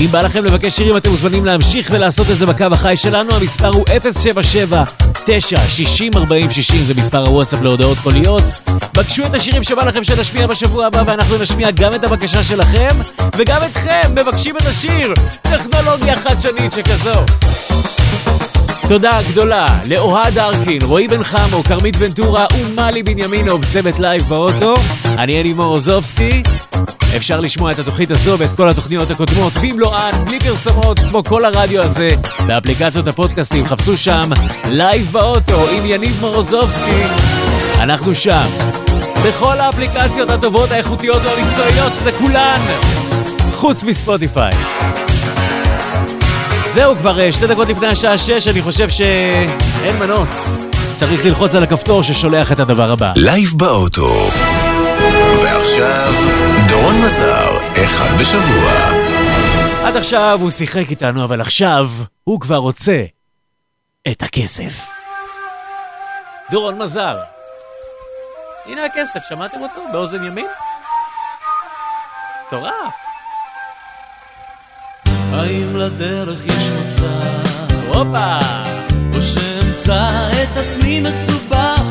[0.00, 3.68] אם בא לכם לבקש שירים, אתם מוזמנים להמשיך ולעשות את זה בקו החי שלנו, המספר
[3.68, 4.84] הוא 077
[5.26, 8.44] 9 60 40 60, זה מספר הוואטסאפ להודעות קוליות.
[8.94, 12.96] בקשו את השירים שבא לכם שנשמיע בשבוע הבא, ואנחנו נשמיע גם את הבקשה שלכם,
[13.36, 15.14] וגם אתכם, מבקשים את השיר.
[15.42, 17.20] טכנולוגיה חדשנית שכזו.
[18.88, 24.74] תודה גדולה לאוהד ארקין, רועי בן חמו, כרמית ונטורה ומלי בנימינוב, צוות לייב באוטו.
[25.18, 26.42] אני יניב מורוזובסקי.
[27.16, 31.82] אפשר לשמוע את התוכנית הזו ואת כל התוכניות הקודמות במלואן, בלי פרסומות, כמו כל הרדיו
[31.82, 32.08] הזה,
[32.46, 33.66] באפליקציות הפודקאסטים.
[33.66, 34.30] חפשו שם
[34.68, 37.02] לייב באוטו עם יניב מורוזובסקי.
[37.80, 38.46] אנחנו שם.
[39.28, 42.60] בכל האפליקציות הטובות, האיכותיות והמקצועיות, שזה כולן,
[43.52, 44.52] חוץ מספוטיפיי.
[46.76, 50.58] זהו, כבר אה, שתי דקות לפני השעה שש, אני חושב שאין מנוס.
[50.96, 53.12] צריך ללחוץ על הכפתור ששולח את הדבר הבא.
[53.16, 54.28] לייב באוטו.
[55.42, 56.12] ועכשיו,
[56.68, 58.72] דורון מזר, אחד בשבוע.
[59.84, 61.90] עד עכשיו הוא שיחק איתנו, אבל עכשיו
[62.24, 63.04] הוא כבר רוצה
[64.08, 64.88] את הכסף.
[66.50, 67.16] דורון מזר.
[68.66, 69.80] הנה הכסף, שמעתם אותו?
[69.92, 70.46] באוזן ימין?
[72.46, 73.05] מטורף.
[75.36, 77.18] האם לדרך יש מוצא?
[77.86, 78.38] הופה!
[79.14, 81.82] או שאמצא את עצמי מסובך?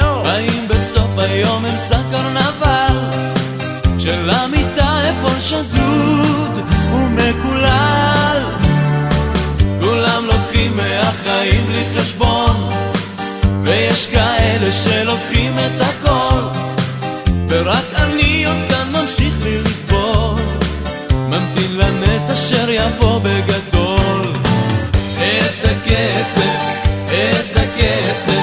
[0.00, 0.26] לא!
[0.26, 2.96] האם בסוף היום אמצא קרנבל?
[3.98, 8.42] כשלמיטה אפול שדוד ומקולל
[9.80, 12.68] כולם לוקחים מהחיים בלי חשבון
[13.64, 16.40] ויש כאלה שלוקחים את הכל
[17.48, 17.93] ורק
[22.34, 24.32] אשר יבוא בגדול.
[25.16, 26.54] את הכסף,
[27.06, 28.40] את הכסף,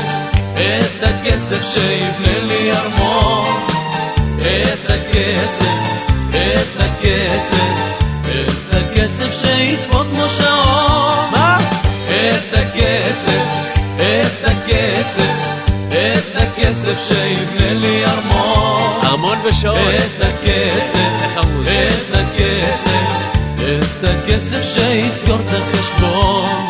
[0.54, 3.62] את הכסף שיבנה לי ארמון.
[4.38, 5.72] את הכסף,
[6.30, 7.72] את הכסף,
[8.26, 11.32] את הכסף שידפוק כמו שעון.
[11.32, 11.58] מה?
[12.08, 13.44] את הכסף,
[13.96, 15.32] את הכסף,
[15.88, 19.00] את הכסף שיבנה לי ארמון.
[19.04, 19.78] ארמון ושעון.
[19.78, 22.91] את הכסף, את הכסף,
[24.02, 26.68] את הכסף שיסגור את החשבון.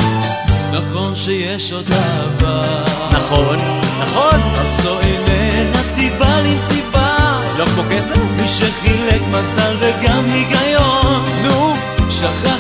[0.72, 2.84] נכון שיש עוד אהבה.
[3.12, 3.58] נכון,
[4.02, 4.42] נכון.
[4.56, 7.42] אך זו איננה סיבה למסיבה.
[7.58, 8.18] לא כמו כסף?
[8.36, 11.24] מי שחילק מזל וגם היגיון.
[11.44, 11.74] נו
[12.10, 12.51] שכח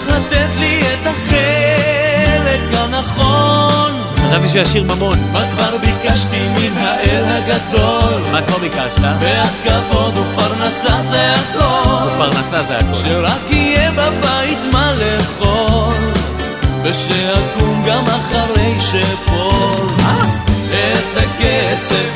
[4.51, 5.19] חשבתי שהוא ישיר ממון.
[5.31, 8.31] מה כבר ביקשתי מן האל הגדול?
[8.31, 8.99] מה כבר ביקשת?
[8.99, 12.93] בעד כבוד ופרנסה זה הכל ופרנסה זה הכל.
[12.93, 15.93] שרק יהיה בבית מה לאכול
[16.83, 19.87] ושאקום גם אחרי שאפול
[20.69, 22.09] את הכסף,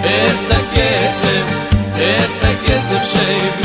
[0.00, 1.44] את הכסף,
[1.92, 3.61] את הכסף שיבנה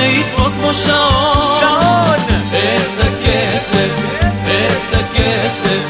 [0.00, 2.20] שידפוק כמו שעון שעון!
[2.50, 3.90] את הכסף,
[4.42, 5.80] את הכסף,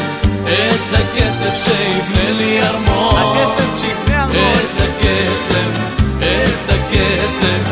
[0.44, 4.36] את הכסף שיבנה לי ארמון הכסף שיבנה ארמון.
[4.36, 5.70] את הכסף,
[6.18, 7.62] את הכסף,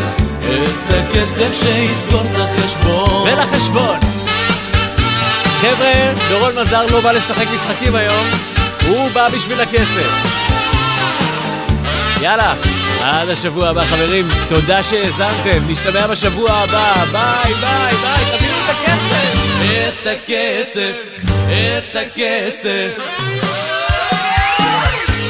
[0.48, 3.98] את הכסף שיסגור את החשבון ולחשבון.
[5.60, 8.26] חבר'ה, דורון מזר לא בא לשחק משחקים היום,
[8.86, 10.47] הוא בא בשביל הכסף.
[12.22, 12.54] יאללה,
[13.02, 19.38] עד השבוע הבא חברים, תודה שהאזנתם, נשתמע בשבוע הבא, ביי ביי ביי, תביאו את הכסף!
[19.88, 20.94] את הכסף,
[21.48, 22.98] את הכסף.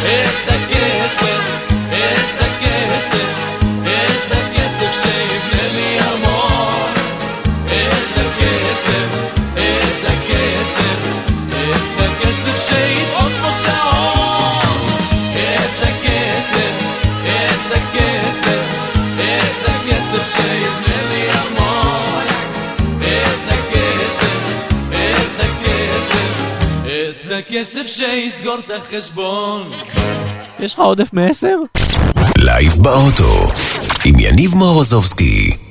[0.02, 1.37] את הכסף,
[27.48, 29.72] את הכסף שיסגור את החשבון
[30.60, 31.56] יש לך עודף מעשר?
[32.38, 33.52] לייב באוטו,
[34.04, 35.67] עם יניב מורוזובסקי.